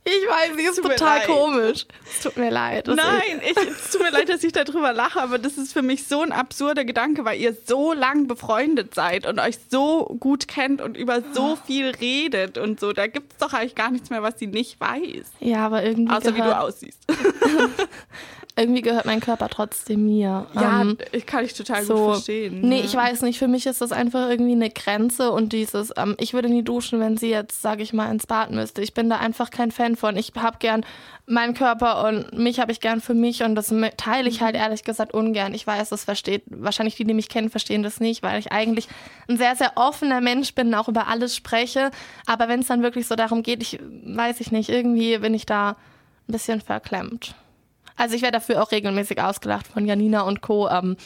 [0.06, 1.28] ich weiß, sie ist total leid.
[1.28, 1.86] komisch.
[2.12, 2.88] Es tut mir leid.
[2.88, 6.08] Nein, ich, es tut mir leid, dass ich darüber lache, aber das ist für mich
[6.08, 10.82] so ein absurder Gedanke, weil ihr so lang befreundet seid und euch so gut kennt
[10.82, 12.92] und über so viel redet und so.
[12.92, 15.26] Da gibt es doch eigentlich gar nichts mehr, was sie nicht weiß.
[15.40, 17.00] Ja, aber irgendwie, Außer wie du gehört, aussiehst.
[18.56, 20.46] irgendwie gehört mein Körper trotzdem mir.
[20.54, 22.62] Ja, Ähm, ich kann ich total so, gut verstehen.
[22.62, 22.86] Nee, ja.
[22.86, 23.40] ich weiß nicht.
[23.40, 27.00] Für mich ist das einfach irgendwie eine Grenze und dieses, ähm, ich würde nie duschen,
[27.00, 28.82] wenn sie jetzt, sage ich mal, ins Bad müsste.
[28.82, 30.16] Ich bin da einfach kein Fan von.
[30.18, 30.86] Ich habe gern
[31.26, 34.46] meinen Körper und mich habe ich gern für mich und das teile ich Mhm.
[34.46, 35.54] halt ehrlich gesagt ungern.
[35.54, 38.88] Ich weiß, das versteht, wahrscheinlich die, die mich kennen, verstehen das nicht, weil ich eigentlich
[39.30, 41.92] ein sehr, sehr offener Mensch bin, auch über alles spreche.
[42.26, 45.46] Aber wenn es dann wirklich so darum geht, ich weiß ich nicht, irgendwie bin ich
[45.46, 45.70] da
[46.28, 47.36] ein bisschen verklemmt.
[47.96, 50.68] Also ich werde dafür auch regelmäßig ausgelacht von Janina und Co.
[50.68, 50.98] Ähm,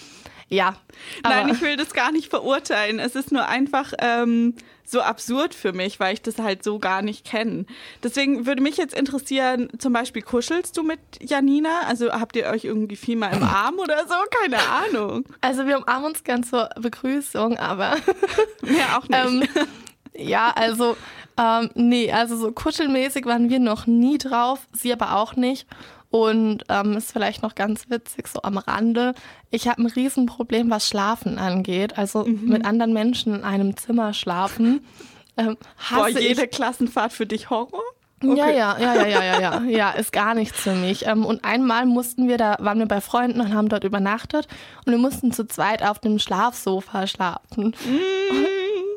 [0.49, 0.75] ja.
[1.23, 2.99] Nein, ich will das gar nicht verurteilen.
[2.99, 7.01] Es ist nur einfach ähm, so absurd für mich, weil ich das halt so gar
[7.01, 7.65] nicht kenne.
[8.01, 11.81] Deswegen würde mich jetzt interessieren, zum Beispiel kuschelst du mit Janina?
[11.87, 14.15] Also habt ihr euch irgendwie viel mal im Arm oder so?
[14.41, 15.25] Keine Ahnung.
[15.41, 17.97] Also wir umarmen uns gern zur Begrüßung, aber
[18.61, 19.49] Mehr auch nicht.
[19.57, 19.67] ähm,
[20.15, 20.95] ja, also
[21.37, 25.67] ähm, nee, also so kuschelmäßig waren wir noch nie drauf, sie aber auch nicht.
[26.09, 29.13] Und ähm, ist vielleicht noch ganz witzig, so am Rande.
[29.51, 31.97] Ich habe ein Riesenproblem, was Schlafen angeht.
[31.97, 34.85] Also mit anderen Menschen in einem Zimmer schlafen.
[35.39, 35.55] Ähm,
[35.89, 37.83] Boah, hasse ich jede Klassenfahrt für dich Horror?
[38.23, 38.57] Ja, Okay.
[38.57, 41.05] ja, ja, ja, ja, ja, ja, ja, ist gar nichts für mich.
[41.05, 44.47] Ähm, und einmal mussten wir, da waren wir bei Freunden und haben dort übernachtet
[44.85, 47.75] und wir mussten zu zweit auf dem Schlafsofa schlafen.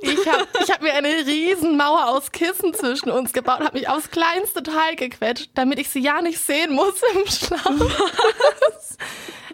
[0.02, 3.88] Ich habe ich hab mir eine riesen Mauer aus Kissen zwischen uns gebaut, habe mich
[3.88, 7.62] aufs kleinste Teil gequetscht, damit ich sie ja nicht sehen muss im Schlaf.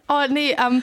[0.09, 0.83] oh nee, ähm,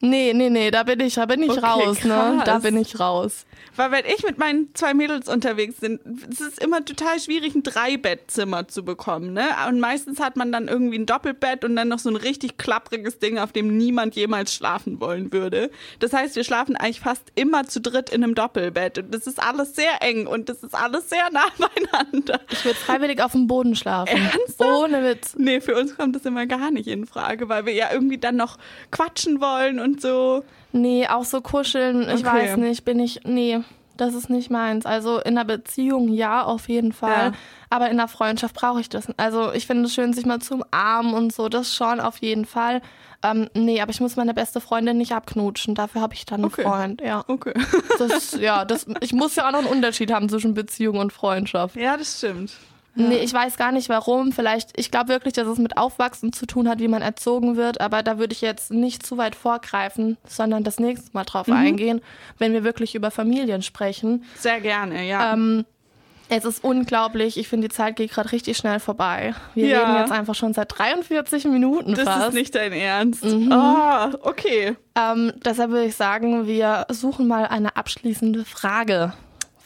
[0.00, 2.42] nee, nee, nee, da bin ich, da bin ich Okay, raus, ne?
[2.44, 2.62] Da krass.
[2.62, 3.46] bin ich raus.
[3.80, 6.00] Weil wenn ich mit meinen zwei Mädels unterwegs bin,
[6.30, 9.32] es ist immer total schwierig, ein Dreibettzimmer zu bekommen.
[9.32, 9.46] Ne?
[9.70, 13.20] Und meistens hat man dann irgendwie ein Doppelbett und dann noch so ein richtig klappriges
[13.20, 15.70] Ding, auf dem niemand jemals schlafen wollen würde.
[15.98, 18.98] Das heißt, wir schlafen eigentlich fast immer zu dritt in einem Doppelbett.
[18.98, 22.38] Und das ist alles sehr eng und das ist alles sehr nah beieinander.
[22.50, 24.14] Ich würde freiwillig auf dem Boden schlafen.
[24.14, 24.70] Ernsthaft?
[24.70, 25.36] Ohne Witz.
[25.38, 28.36] Nee, für uns kommt das immer gar nicht in Frage, weil wir ja irgendwie dann
[28.36, 28.58] noch
[28.90, 30.44] quatschen wollen und so.
[30.72, 32.24] Nee, auch so kuscheln, ich Okay.
[32.24, 33.60] weiß nicht, bin ich, nee,
[33.96, 34.86] das ist nicht meins.
[34.86, 37.26] Also in einer Beziehung ja, auf jeden Fall.
[37.26, 37.32] Ja.
[37.68, 39.08] Aber in einer Freundschaft brauche ich das.
[39.16, 42.44] Also ich finde es schön, sich mal zu umarmen und so, das schon auf jeden
[42.46, 42.80] Fall.
[43.22, 45.74] Ähm, nee, aber ich muss meine beste Freundin nicht abknutschen.
[45.74, 46.62] Dafür habe ich dann einen Okay.
[46.62, 47.02] Freund.
[47.02, 47.52] Ja, Okay.
[47.98, 51.76] das, ja, das, ich muss ja auch noch einen Unterschied haben zwischen Beziehung und Freundschaft.
[51.76, 52.52] Ja, das stimmt.
[52.94, 54.32] Nee, ich weiß gar nicht warum.
[54.32, 57.80] Vielleicht, ich glaube wirklich, dass es mit Aufwachsen zu tun hat, wie man erzogen wird.
[57.80, 62.00] Aber da würde ich jetzt nicht zu weit vorgreifen, sondern das nächste Mal drauf eingehen,
[62.38, 64.24] wenn wir wirklich über Familien sprechen.
[64.36, 65.32] Sehr gerne, ja.
[65.32, 65.64] Ähm,
[66.32, 67.36] es ist unglaublich.
[67.38, 69.34] Ich finde, die Zeit geht gerade richtig schnell vorbei.
[69.54, 69.80] Wir Ja.
[69.80, 72.28] reden jetzt einfach schon seit 43 Minuten das fast.
[72.28, 73.24] ist nicht dein Ernst.
[73.24, 73.50] Mhm.
[73.52, 74.76] Ah, okay.
[74.96, 79.12] ähm, deshalb würde ich sagen, wir suchen mal eine abschließende Frage.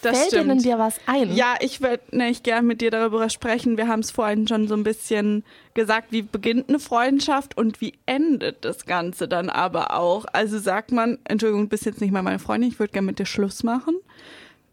[0.05, 0.51] Das Fällt stimmt.
[0.51, 1.35] denn dir was ein?
[1.35, 3.77] Ja, ich würde nämlich gern mit dir darüber sprechen.
[3.77, 7.95] Wir haben es vorhin schon so ein bisschen gesagt, wie beginnt eine Freundschaft und wie
[8.07, 10.27] endet das Ganze dann aber auch.
[10.33, 13.19] Also sagt man, Entschuldigung, du bist jetzt nicht mal meine Freundin, ich würde gerne mit
[13.19, 13.97] dir Schluss machen.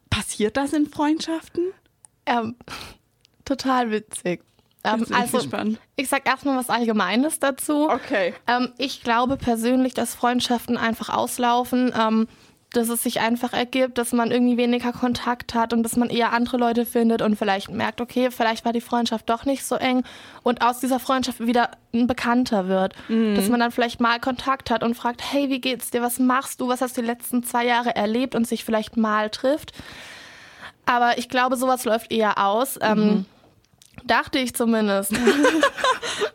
[0.09, 1.71] Passiert das in Freundschaften?
[2.25, 2.55] Ähm,
[3.45, 4.41] total witzig.
[4.84, 5.79] Ähm, also, gespannt.
[5.95, 7.89] ich sag erstmal was Allgemeines dazu.
[7.89, 8.34] Okay.
[8.47, 12.27] Ähm, ich glaube persönlich, dass Freundschaften einfach auslaufen, ähm,
[12.74, 16.32] dass es sich einfach ergibt, dass man irgendwie weniger Kontakt hat und dass man eher
[16.32, 20.03] andere Leute findet und vielleicht merkt, okay, vielleicht war die Freundschaft doch nicht so eng
[20.43, 22.95] und aus dieser Freundschaft wieder ein Bekannter wird.
[23.36, 26.61] Dass man dann vielleicht mal Kontakt hat und fragt, hey, wie geht's dir, was machst
[26.61, 29.74] du, was hast du die letzten zwei Jahre erlebt und sich vielleicht mal trifft.
[30.86, 32.80] Aber ich glaube, sowas läuft eher aus.
[32.82, 33.26] Ähm,
[34.05, 35.13] dachte ich zumindest.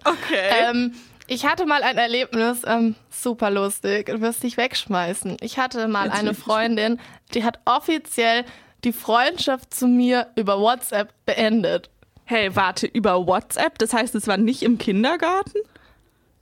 [0.04, 0.50] Okay.
[0.70, 0.94] Ähm,
[1.26, 5.36] ich hatte mal ein Erlebnis, ähm, super lustig, du wirst dich wegschmeißen.
[5.40, 7.00] Ich hatte mal Jetzt eine Freundin,
[7.34, 8.44] die hat offiziell
[8.84, 11.90] die Freundschaft zu mir über WhatsApp beendet.
[12.24, 13.78] hey, warte, über WhatsApp?
[13.78, 15.58] Das heißt, es war nicht im Kindergarten?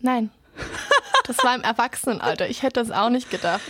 [0.00, 0.30] Nein.
[1.26, 2.48] Das war im Erwachsenenalter.
[2.50, 3.62] Ich hätte das auch nicht gedacht.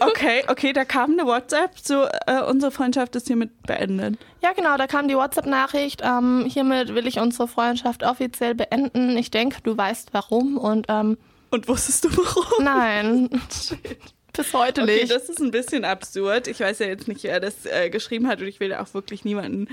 [0.00, 4.16] Okay, okay, da kam eine WhatsApp, so äh, unsere Freundschaft ist hiermit beendet.
[4.42, 6.00] Ja, genau, da kam die WhatsApp-Nachricht.
[6.02, 9.18] Ähm, hiermit will ich unsere Freundschaft offiziell beenden.
[9.18, 11.18] Ich denke, du weißt warum und ähm,
[11.50, 12.64] Und wusstest du warum?
[12.64, 13.28] nein.
[14.34, 15.10] Bis heute Okay, nicht.
[15.10, 16.46] das ist ein bisschen absurd.
[16.46, 19.24] Ich weiß ja jetzt nicht, wer das äh, geschrieben hat und ich will auch wirklich
[19.24, 19.66] niemanden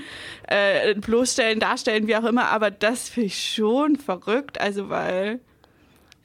[0.48, 4.60] äh, bloßstellen, darstellen, wie auch immer, aber das finde ich schon verrückt.
[4.60, 5.38] Also, weil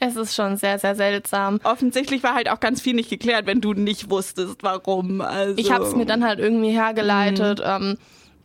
[0.03, 1.59] Es ist schon sehr, sehr seltsam.
[1.63, 5.21] offensichtlich war halt auch ganz viel nicht geklärt, wenn du nicht wusstest, warum.
[5.21, 7.61] Also, Ich habe es mir dann halt irgendwie hergeleitet.
[7.63, 7.97] Ähm,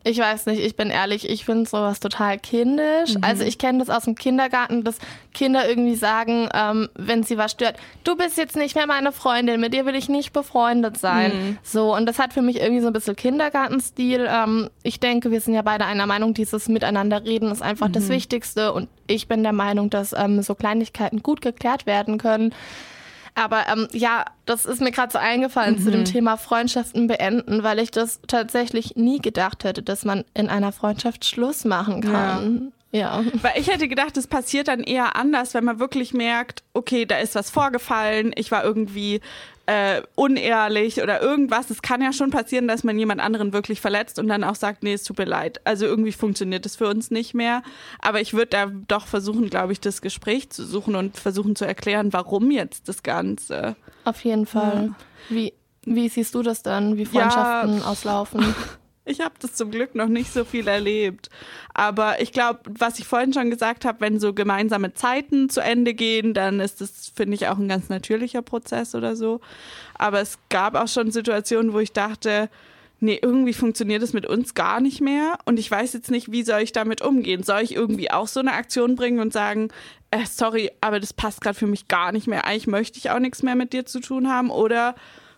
[0.06, 3.16] ich weiß nicht, ich bin ehrlich, ich finde sowas total kindisch.
[3.22, 4.98] Also ich kenne das aus dem Kindergarten, dass
[5.34, 9.60] Kinder irgendwie sagen, ähm, wenn sie was stört, du bist jetzt nicht mehr meine Freundin,
[9.60, 11.32] mit dir will ich nicht befreundet sein.
[11.64, 14.28] So, und das hat für mich irgendwie so ein bisschen Kindergartenstil.
[14.30, 18.08] Ähm, ich denke, wir sind ja beide einer Meinung, dieses Miteinander reden ist einfach das
[18.08, 18.72] Wichtigste.
[18.72, 22.54] Und ich bin der Meinung, dass ähm, so Kleinigkeiten gut geklärt werden können.
[23.36, 27.78] Aber ähm, ja, das ist mir gerade so eingefallen zu dem Thema Freundschaften beenden, weil
[27.78, 32.72] ich das tatsächlich nie gedacht hätte, dass man in einer Freundschaft Schluss machen kann.
[32.92, 33.22] Ja.
[33.42, 37.18] Weil ich hätte gedacht, es passiert dann eher anders, wenn man wirklich merkt, okay, da
[37.18, 39.20] ist was vorgefallen, ich war irgendwie
[39.66, 41.70] äh, unehrlich oder irgendwas.
[41.70, 44.82] Es kann ja schon passieren, dass man jemand anderen wirklich verletzt und dann auch sagt,
[44.82, 45.60] nee, es tut mir leid.
[45.64, 47.62] Also irgendwie funktioniert das für uns nicht mehr.
[48.00, 51.66] Aber ich würde da doch versuchen, glaube ich, das Gespräch zu suchen und versuchen zu
[51.66, 53.76] erklären, warum jetzt das Ganze.
[54.04, 54.94] Auf jeden Fall.
[55.28, 55.52] Wie,
[55.84, 58.54] wie siehst du das dann, wie Freundschaften auslaufen?
[59.08, 61.30] Ich habe das zum Glück noch nicht so viel erlebt.
[61.74, 65.94] Aber ich glaube, was ich vorhin schon gesagt habe, wenn so gemeinsame Zeiten zu Ende
[65.94, 69.40] gehen, dann ist das, finde ich, auch ein ganz natürlicher Prozess oder so.
[69.94, 72.50] Aber es gab auch schon Situationen, wo ich dachte,
[72.98, 75.38] nee, irgendwie funktioniert es mit uns gar nicht mehr.
[75.44, 77.44] Und ich weiß jetzt nicht, wie soll ich damit umgehen?
[77.44, 79.68] Soll ich irgendwie auch so eine Aktion bringen und sagen,
[80.10, 82.44] äh, sorry, aber das passt gerade für mich gar nicht mehr.
[82.44, 84.50] Eigentlich möchte ich auch nichts mehr mit dir zu tun haben.
[84.50, 84.96] Oder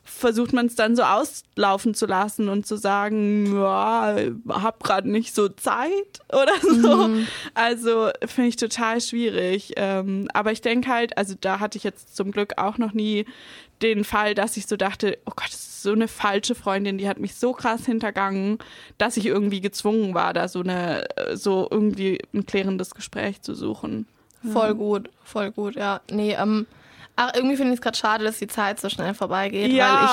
[0.08, 4.16] versucht man es dann so auslaufen zu lassen und zu sagen, ja,
[4.48, 5.90] hab gerade nicht so Zeit
[6.28, 7.10] oder so.
[7.54, 9.74] Also finde ich total schwierig.
[9.76, 13.26] Ähm, aber ich denke halt, also da hatte ich jetzt zum Glück auch noch nie
[13.82, 17.08] den Fall, dass ich so dachte, oh Gott, das ist so eine falsche Freundin, die
[17.08, 18.58] hat mich so krass hintergangen,
[18.96, 24.06] dass ich irgendwie gezwungen war, da so eine, so irgendwie ein klärendes Gespräch zu suchen.
[24.52, 26.00] Voll gut, voll gut, ja.
[26.10, 26.66] Nee, ähm,
[27.18, 29.86] ach, irgendwie finde ich es gerade schade, dass die Zeit so schnell vorbeigeht, Ja.
[29.96, 30.10] weil ich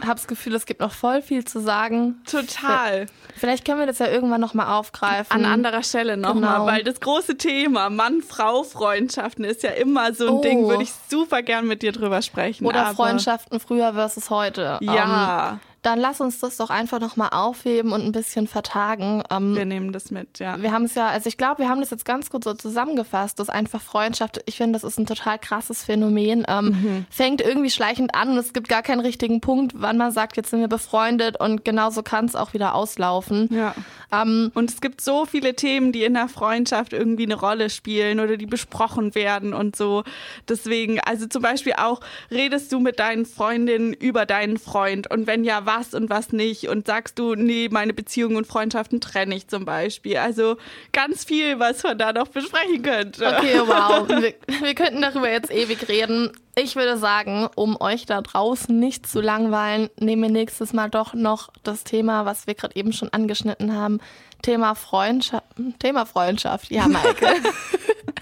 [0.00, 2.16] ähm, habe das Gefühl, es gibt noch voll viel zu sagen.
[2.30, 3.06] Total.
[3.36, 5.30] Vielleicht können wir das ja irgendwann nochmal aufgreifen.
[5.30, 6.66] An anderer Stelle nochmal, Genau.
[6.66, 10.40] weil das große Thema Mann-Frau-Freundschaften ist ja immer so ein Oh.
[10.40, 12.66] Ding, würde ich super gern mit dir drüber sprechen.
[12.66, 14.78] Oder Freundschaften früher versus heute.
[14.80, 19.22] Ähm, Ja, dann lass uns das doch einfach nochmal aufheben und ein bisschen vertagen.
[19.30, 20.60] Ähm, wir nehmen das mit, ja.
[20.60, 23.38] wir haben es ja, also ich glaube, wir haben das jetzt ganz gut so zusammengefasst,
[23.38, 26.44] dass einfach Freundschaft, ich finde, das ist ein total krasses Phänomen.
[26.48, 27.06] Ähm, Mhm.
[27.10, 30.50] Fängt irgendwie schleichend an und es gibt gar keinen richtigen Punkt, wann man sagt, jetzt
[30.50, 33.48] sind wir befreundet und genauso kann es auch wieder auslaufen.
[33.52, 33.72] Ja.
[34.12, 38.20] Ähm, Und es gibt so viele Themen, die in der Freundschaft irgendwie eine Rolle spielen
[38.20, 40.02] oder die besprochen werden und so.
[40.48, 45.44] Deswegen, also zum Beispiel auch, redest du mit deinen Freundinnen über deinen Freund und wenn
[45.44, 49.48] ja, was und was nicht und sagst du, nee, meine Beziehungen und Freundschaften trenne ich
[49.48, 50.16] zum Beispiel.
[50.18, 50.56] Also
[50.92, 53.26] ganz viel, was man da noch besprechen könnte.
[53.26, 54.08] Okay, wow.
[54.08, 56.32] Wir, wir könnten darüber jetzt ewig reden.
[56.56, 61.12] Ich würde sagen, um euch da draußen nicht zu langweilen, nehmen wir nächstes Mal doch
[61.12, 64.00] noch das Thema, was wir gerade eben schon angeschnitten haben.
[64.42, 65.44] Thema Freundschaft.
[65.78, 67.26] Thema Freundschaft, ja, Maike.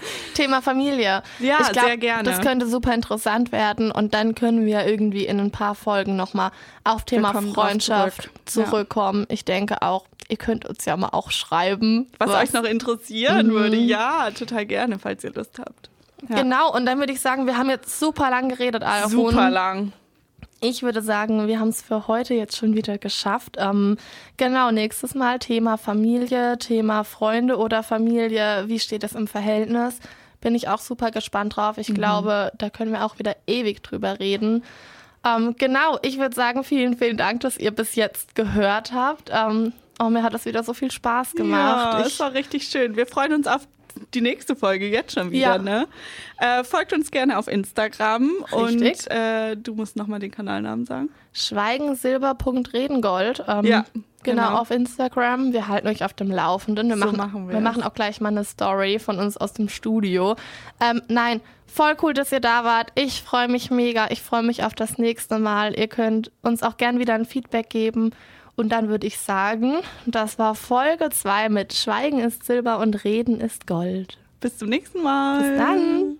[0.33, 1.23] Thema Familie.
[1.39, 2.23] Ja, ich glaub, sehr gerne.
[2.23, 6.51] Das könnte super interessant werden und dann können wir irgendwie in ein paar Folgen nochmal
[6.83, 8.65] auf Thema Freundschaft zurück.
[8.65, 8.69] Ja.
[8.71, 9.25] zurückkommen.
[9.29, 12.07] Ich denke auch, ihr könnt uns ja mal auch schreiben.
[12.17, 15.89] Was, euch noch interessieren würde, ja, total gerne, falls ihr Lust habt.
[16.29, 16.37] Ja.
[16.37, 19.11] Genau, und dann würde ich sagen, wir haben jetzt super lang geredet, Aaron.
[19.11, 19.93] Super lang.
[20.61, 23.57] Ich würde sagen, wir haben es für heute jetzt schon wieder geschafft.
[23.59, 23.97] Ähm,
[24.37, 28.63] genau, nächstes Mal Thema Familie, Thema Freunde oder Familie.
[28.67, 29.99] Wie steht es im Verhältnis?
[30.41, 31.77] Bin ich auch super gespannt drauf.
[31.77, 34.63] Ich glaube, da können wir auch wieder ewig drüber reden.
[35.25, 39.31] Ähm, genau, ich würde sagen, vielen, vielen Dank, dass ihr bis jetzt gehört habt.
[39.33, 41.93] Ähm, oh, mir hat das wieder so viel Spaß gemacht.
[41.93, 42.95] Ja, ich, es war richtig schön.
[42.95, 43.67] Wir freuen uns auf
[44.13, 45.55] die nächste Folge jetzt schon wieder.
[45.55, 45.57] Ja.
[45.57, 45.87] Ne?
[46.37, 49.05] Äh, folgt uns gerne auf Instagram Richtig.
[49.07, 51.09] und äh, du musst nochmal den Kanalnamen sagen.
[51.33, 53.43] Schweigensilber.redengold.
[53.47, 53.85] Ähm, Ja,
[54.23, 54.47] genau.
[54.47, 54.57] genau.
[54.59, 55.53] auf Instagram.
[55.53, 56.89] Wir halten euch auf dem Laufenden.
[56.89, 59.53] Wir, So machen, machen wir wir machen auch gleich mal eine Story von uns aus
[59.53, 60.35] dem Studio.
[60.81, 62.91] Ähm, nein, voll cool, dass ihr da wart.
[62.95, 64.07] Ich freue mich mega.
[64.09, 65.77] Ich freue mich auf das nächste Mal.
[65.77, 68.11] Ihr könnt uns auch gern wieder ein Feedback geben.
[68.55, 69.75] Und dann würde ich sagen,
[70.05, 74.17] das war Folge 2 mit Schweigen ist Silber und Reden ist Gold.
[74.39, 75.41] Bis zum nächsten Mal.
[75.41, 76.17] Bis dann.